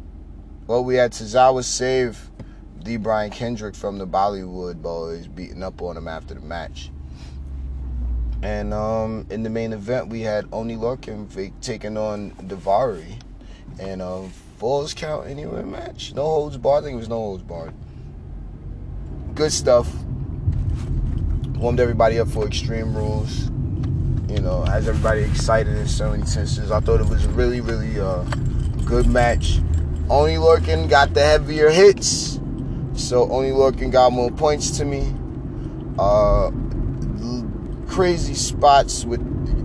well, 0.66 0.84
we 0.84 0.96
had 0.96 1.12
Tozawa 1.12 1.62
save 1.62 2.30
D. 2.82 2.96
Brian 2.96 3.30
Kendrick 3.30 3.74
from 3.74 3.98
the 3.98 4.06
Bollywood 4.06 4.82
boys, 4.82 5.26
beating 5.28 5.62
up 5.62 5.80
on 5.82 5.96
him 5.96 6.08
after 6.08 6.34
the 6.34 6.40
match. 6.40 6.90
And 8.42 8.74
um, 8.74 9.26
in 9.30 9.42
the 9.42 9.50
main 9.50 9.72
event, 9.72 10.08
we 10.08 10.20
had 10.20 10.46
Oni 10.52 10.76
Lorcan 10.76 11.52
taking 11.60 11.96
on 11.96 12.32
Daivari 12.32 13.20
and 13.78 14.02
a 14.02 14.28
Falls 14.58 14.94
Count 14.94 15.26
Anywhere 15.26 15.64
match. 15.64 16.14
No 16.14 16.22
holds 16.22 16.56
barred. 16.56 16.84
I 16.84 16.86
think 16.86 16.94
it 16.94 16.98
was 16.98 17.08
no 17.08 17.16
holds 17.16 17.42
barred. 17.42 17.74
Good 19.34 19.52
stuff. 19.52 19.92
Warmed 21.56 21.80
everybody 21.80 22.18
up 22.18 22.28
for 22.28 22.46
Extreme 22.46 22.96
Rules. 22.96 23.50
You 24.28 24.40
know, 24.40 24.62
has 24.64 24.88
everybody 24.88 25.22
excited 25.22 25.76
in 25.76 25.86
so 25.86 26.10
many 26.10 26.26
senses. 26.26 26.70
I 26.70 26.80
thought 26.80 27.00
it 27.00 27.08
was 27.08 27.26
really, 27.26 27.60
really 27.60 28.00
uh, 28.00 28.24
good 28.84 29.06
match. 29.06 29.60
Oni 30.10 30.34
Lorcan 30.34 30.88
got 30.88 31.14
the 31.14 31.22
heavier 31.22 31.70
hits, 31.70 32.40
so 32.94 33.30
Oni 33.30 33.50
Lorcan 33.50 33.92
got 33.92 34.12
more 34.12 34.30
points 34.30 34.76
to 34.78 34.84
me. 34.84 35.14
Uh, 35.98 36.50
crazy 37.88 38.34
spots 38.34 39.04
with 39.04 39.20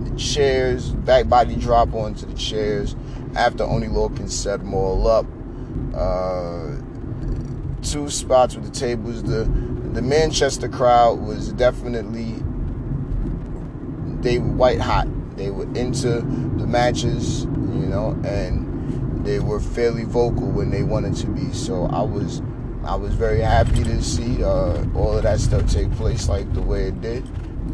the 0.08 0.16
chairs, 0.16 0.90
back 0.90 1.28
body 1.28 1.56
drop 1.56 1.92
onto 1.92 2.26
the 2.26 2.34
chairs 2.34 2.96
after 3.34 3.64
Oni 3.64 3.88
Lorcan 3.88 4.30
set 4.30 4.60
them 4.60 4.74
all 4.74 5.08
up. 5.08 5.26
Uh, 5.94 6.76
two 7.82 8.08
spots 8.08 8.54
with 8.54 8.64
the 8.64 8.70
tables. 8.70 9.22
The 9.22 9.44
the 9.92 10.02
Manchester 10.02 10.68
crowd 10.68 11.20
was 11.20 11.52
definitely 11.52 12.41
they 14.22 14.38
were 14.38 14.48
white 14.48 14.80
hot. 14.80 15.08
They 15.36 15.50
were 15.50 15.64
into 15.74 16.20
the 16.58 16.66
matches, 16.66 17.44
you 17.44 17.86
know, 17.88 18.18
and 18.24 19.24
they 19.24 19.40
were 19.40 19.60
fairly 19.60 20.04
vocal 20.04 20.46
when 20.50 20.70
they 20.70 20.82
wanted 20.82 21.14
to 21.16 21.26
be. 21.26 21.52
So 21.52 21.86
I 21.86 22.02
was 22.02 22.42
I 22.84 22.96
was 22.96 23.14
very 23.14 23.40
happy 23.40 23.84
to 23.84 24.02
see 24.02 24.42
uh, 24.42 24.84
all 24.94 25.16
of 25.16 25.22
that 25.22 25.40
stuff 25.40 25.70
take 25.70 25.90
place 25.92 26.28
like 26.28 26.52
the 26.52 26.60
way 26.60 26.88
it 26.88 27.00
did, 27.00 27.24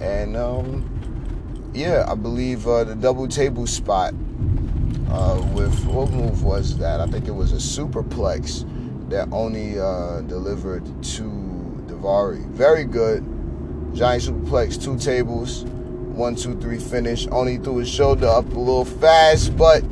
and 0.00 0.36
um, 0.36 1.70
yeah, 1.74 2.04
I 2.08 2.14
believe 2.14 2.66
uh, 2.66 2.84
the 2.84 2.94
double 2.94 3.28
table 3.28 3.66
spot 3.66 4.14
uh, 5.10 5.42
with 5.54 5.86
what 5.86 6.10
move 6.10 6.42
was 6.42 6.76
that? 6.78 7.00
I 7.00 7.06
think 7.06 7.26
it 7.26 7.32
was 7.34 7.52
a 7.52 7.56
superplex 7.56 8.66
that 9.08 9.28
Oni 9.32 9.78
uh, 9.78 10.20
delivered 10.22 10.84
to 11.02 11.22
Daivari. 11.86 12.46
Very 12.50 12.84
good, 12.84 13.24
giant 13.94 14.24
superplex, 14.24 14.82
two 14.82 14.98
tables, 14.98 15.64
one, 16.18 16.34
two, 16.34 16.58
three 16.60 16.78
finish. 16.78 17.26
Only 17.28 17.56
threw 17.56 17.78
his 17.78 17.88
shoulder 17.88 18.26
up 18.26 18.44
a 18.46 18.58
little 18.58 18.84
fast, 18.84 19.56
but 19.56 19.84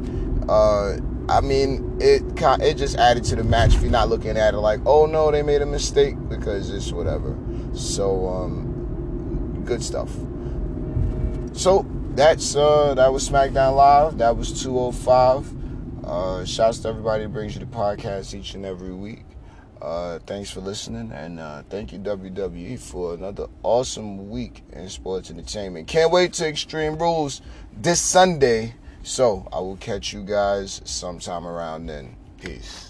uh, 0.48 0.98
I 1.28 1.40
mean, 1.40 1.96
it 2.00 2.22
it 2.60 2.74
just 2.74 2.96
added 2.96 3.24
to 3.24 3.36
the 3.36 3.44
match 3.44 3.74
if 3.74 3.82
you're 3.82 3.90
not 3.90 4.08
looking 4.08 4.36
at 4.36 4.54
it 4.54 4.58
like, 4.58 4.80
oh 4.86 5.06
no, 5.06 5.30
they 5.30 5.42
made 5.42 5.62
a 5.62 5.66
mistake 5.66 6.16
because 6.28 6.70
it's 6.70 6.92
whatever. 6.92 7.36
So, 7.74 8.28
um, 8.28 9.62
good 9.64 9.82
stuff. 9.82 10.10
So 11.52 11.86
that's 12.14 12.56
uh, 12.56 12.94
that 12.94 13.12
was 13.12 13.28
SmackDown 13.28 13.76
Live. 13.76 14.18
That 14.18 14.36
was 14.36 14.62
205. 14.62 16.04
Uh, 16.04 16.44
shouts 16.44 16.78
to 16.80 16.88
everybody 16.88 17.24
who 17.24 17.28
brings 17.28 17.54
you 17.54 17.60
the 17.60 17.66
podcast 17.66 18.32
each 18.32 18.54
and 18.54 18.64
every 18.64 18.94
week. 18.94 19.25
Uh, 19.80 20.18
thanks 20.26 20.50
for 20.50 20.60
listening, 20.60 21.12
and 21.12 21.38
uh, 21.38 21.62
thank 21.68 21.92
you 21.92 21.98
WWE 21.98 22.78
for 22.78 23.14
another 23.14 23.46
awesome 23.62 24.30
week 24.30 24.62
in 24.72 24.88
sports 24.88 25.30
entertainment. 25.30 25.86
Can't 25.86 26.10
wait 26.10 26.32
to 26.34 26.48
Extreme 26.48 26.98
Rules 26.98 27.42
this 27.76 28.00
Sunday. 28.00 28.74
So 29.02 29.46
I 29.52 29.60
will 29.60 29.76
catch 29.76 30.12
you 30.12 30.24
guys 30.24 30.80
sometime 30.84 31.46
around 31.46 31.86
then. 31.86 32.16
Peace. 32.40 32.85